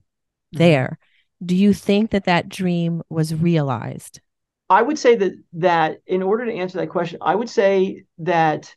Mm-hmm. 0.54 0.58
there. 0.60 1.00
Do 1.44 1.56
you 1.56 1.74
think 1.74 2.12
that 2.12 2.26
that 2.26 2.50
dream 2.50 3.02
was 3.10 3.36
realized? 3.36 4.22
I 4.70 4.82
would 4.82 4.98
say 4.98 5.16
that 5.16 5.34
that 5.54 6.00
in 6.08 6.24
order 6.24 6.46
to 6.46 6.54
answer 6.54 6.80
that 6.80 6.88
question, 6.88 7.20
I 7.22 7.36
would 7.36 7.50
say 7.50 8.04
that 8.20 8.74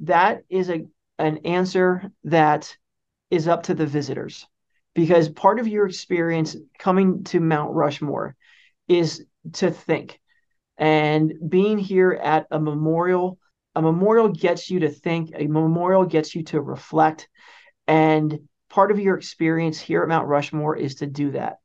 that 0.00 0.42
is 0.48 0.70
a 0.70 0.86
an 1.18 1.38
answer 1.44 2.10
that 2.24 2.76
is 3.30 3.48
up 3.48 3.64
to 3.64 3.74
the 3.74 3.86
visitors 3.86 4.46
because 4.94 5.28
part 5.28 5.58
of 5.58 5.68
your 5.68 5.86
experience 5.86 6.56
coming 6.78 7.24
to 7.24 7.40
Mount 7.40 7.74
Rushmore 7.74 8.36
is 8.88 9.24
to 9.54 9.70
think. 9.70 10.20
And 10.78 11.34
being 11.48 11.78
here 11.78 12.12
at 12.12 12.46
a 12.50 12.60
memorial, 12.60 13.38
a 13.74 13.82
memorial 13.82 14.28
gets 14.28 14.70
you 14.70 14.80
to 14.80 14.90
think, 14.90 15.30
a 15.34 15.46
memorial 15.46 16.04
gets 16.04 16.34
you 16.34 16.44
to 16.44 16.60
reflect. 16.60 17.28
And 17.86 18.48
part 18.76 18.90
of 18.90 19.00
your 19.00 19.16
experience 19.16 19.80
here 19.80 20.02
at 20.02 20.08
Mount 20.08 20.28
Rushmore 20.28 20.76
is 20.76 20.96
to 20.96 21.06
do 21.06 21.30
that. 21.30 21.60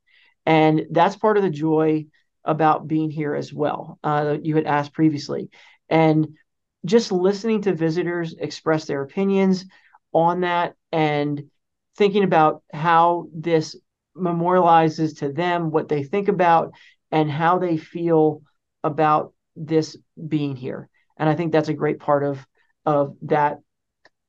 And 0.45 0.83
that's 0.91 1.17
part 1.17 1.35
of 1.35 1.43
the 1.43 1.49
joy 1.49 2.05
about 2.45 2.87
being 2.87 3.11
here 3.11 3.35
as 3.35 3.53
well. 3.53 3.99
Uh, 4.01 4.37
you 4.41 4.55
had 4.55 4.65
asked 4.65 4.93
previously. 4.93 5.49
And 5.89 6.37
just 6.85 7.11
listening 7.11 7.63
to 7.63 7.75
visitors 7.75 8.33
express 8.39 8.85
their 8.85 9.01
opinions 9.01 9.65
on 10.13 10.39
that 10.41 10.75
and 10.93 11.43
thinking 11.97 12.23
about 12.23 12.63
how 12.71 13.27
this 13.35 13.75
memorializes 14.15 15.17
to 15.17 15.33
them 15.33 15.69
what 15.69 15.89
they 15.89 16.03
think 16.03 16.29
about 16.29 16.71
and 17.11 17.29
how 17.29 17.59
they 17.59 17.75
feel 17.75 18.41
about 18.85 19.33
this 19.57 19.97
being 20.29 20.55
here. 20.55 20.87
And 21.17 21.27
I 21.27 21.35
think 21.35 21.51
that's 21.51 21.67
a 21.67 21.73
great 21.73 21.99
part 21.99 22.23
of 22.23 22.47
of 22.85 23.17
that 23.23 23.59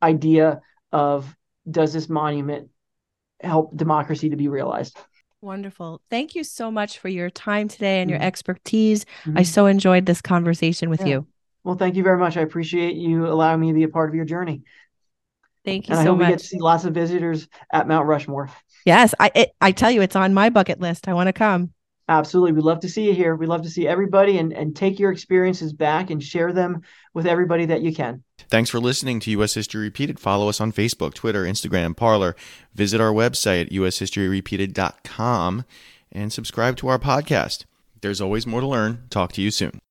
idea 0.03 0.63
of 0.91 1.33
does 1.71 1.93
this 1.93 2.09
monument 2.09 2.69
help 3.41 3.77
democracy 3.77 4.31
to 4.31 4.37
be 4.37 4.49
realized. 4.49 4.97
Wonderful. 5.41 6.01
Thank 6.09 6.35
you 6.35 6.45
so 6.45 6.71
much 6.71 6.99
for 6.99 7.09
your 7.09 7.29
time 7.29 7.69
today 7.69 8.01
and 8.01 8.11
mm-hmm. 8.11 8.21
your 8.21 8.27
expertise. 8.27 9.05
Mm-hmm. 9.25 9.39
I 9.39 9.43
so 9.43 9.67
enjoyed 9.67 10.07
this 10.07 10.21
conversation 10.21 10.89
with 10.89 11.01
yeah. 11.01 11.07
you. 11.07 11.27
Well, 11.65 11.75
thank 11.75 11.97
you 11.97 12.03
very 12.03 12.19
much. 12.19 12.37
I 12.37 12.43
appreciate 12.43 12.95
you 12.95 13.27
allowing 13.27 13.61
me 13.61 13.69
to 13.69 13.75
be 13.75 13.83
a 13.83 13.89
part 13.89 14.09
of 14.09 14.15
your 14.15 14.25
journey. 14.25 14.63
Thank 15.65 15.89
you 15.89 15.95
and 15.95 15.99
so 15.99 16.03
I 16.03 16.07
hope 16.11 16.19
much. 16.19 16.27
We 16.27 16.33
get 16.33 16.39
to 16.41 16.47
see 16.47 16.59
lots 16.59 16.85
of 16.85 16.95
visitors 16.95 17.49
at 17.73 17.87
Mount 17.87 18.07
Rushmore. 18.07 18.51
Yes, 18.85 19.15
I 19.21 19.31
it, 19.35 19.51
I 19.61 19.73
tell 19.73 19.91
you, 19.91 20.03
it's 20.03 20.17
on 20.17 20.35
my 20.35 20.51
bucket 20.51 20.81
list. 20.81 21.09
I 21.09 21.15
want 21.15 21.29
to 21.29 21.33
come. 21.33 21.73
Absolutely. 22.09 22.53
We'd 22.53 22.65
love 22.65 22.81
to 22.81 22.89
see 22.89 23.07
you 23.07 23.15
here. 23.15 23.37
We'd 23.37 23.49
love 23.49 23.63
to 23.63 23.71
see 23.71 23.87
everybody 23.87 24.39
and, 24.39 24.53
and 24.53 24.75
take 24.75 24.99
your 24.99 25.13
experiences 25.13 25.73
back 25.73 26.11
and 26.11 26.23
share 26.23 26.53
them 26.53 26.83
with 27.15 27.27
everybody 27.27 27.67
that 27.67 27.83
you 27.83 27.95
can. 27.95 28.23
Thanks 28.49 28.71
for 28.71 28.81
listening 28.81 29.21
to 29.21 29.31
U.S. 29.33 29.55
History 29.55 29.83
Repeated. 29.83 30.19
Follow 30.19 30.49
us 30.49 30.61
on 30.61 30.73
Facebook, 30.73 31.15
Twitter, 31.15 31.45
Instagram, 31.45 31.97
Parler. 31.97 32.35
Visit 32.75 33.01
our 33.01 33.13
website 33.13 33.67
at 33.67 33.73
ushistoryrepeated.com 33.73 35.65
and 36.11 36.33
subscribe 36.33 36.77
to 36.77 36.89
our 36.89 36.99
podcast. 36.99 37.65
There's 38.01 38.21
always 38.21 38.47
more 38.47 38.61
to 38.61 38.67
learn. 38.67 39.05
Talk 39.09 39.33
to 39.33 39.43
you 39.43 39.51
soon. 39.51 39.83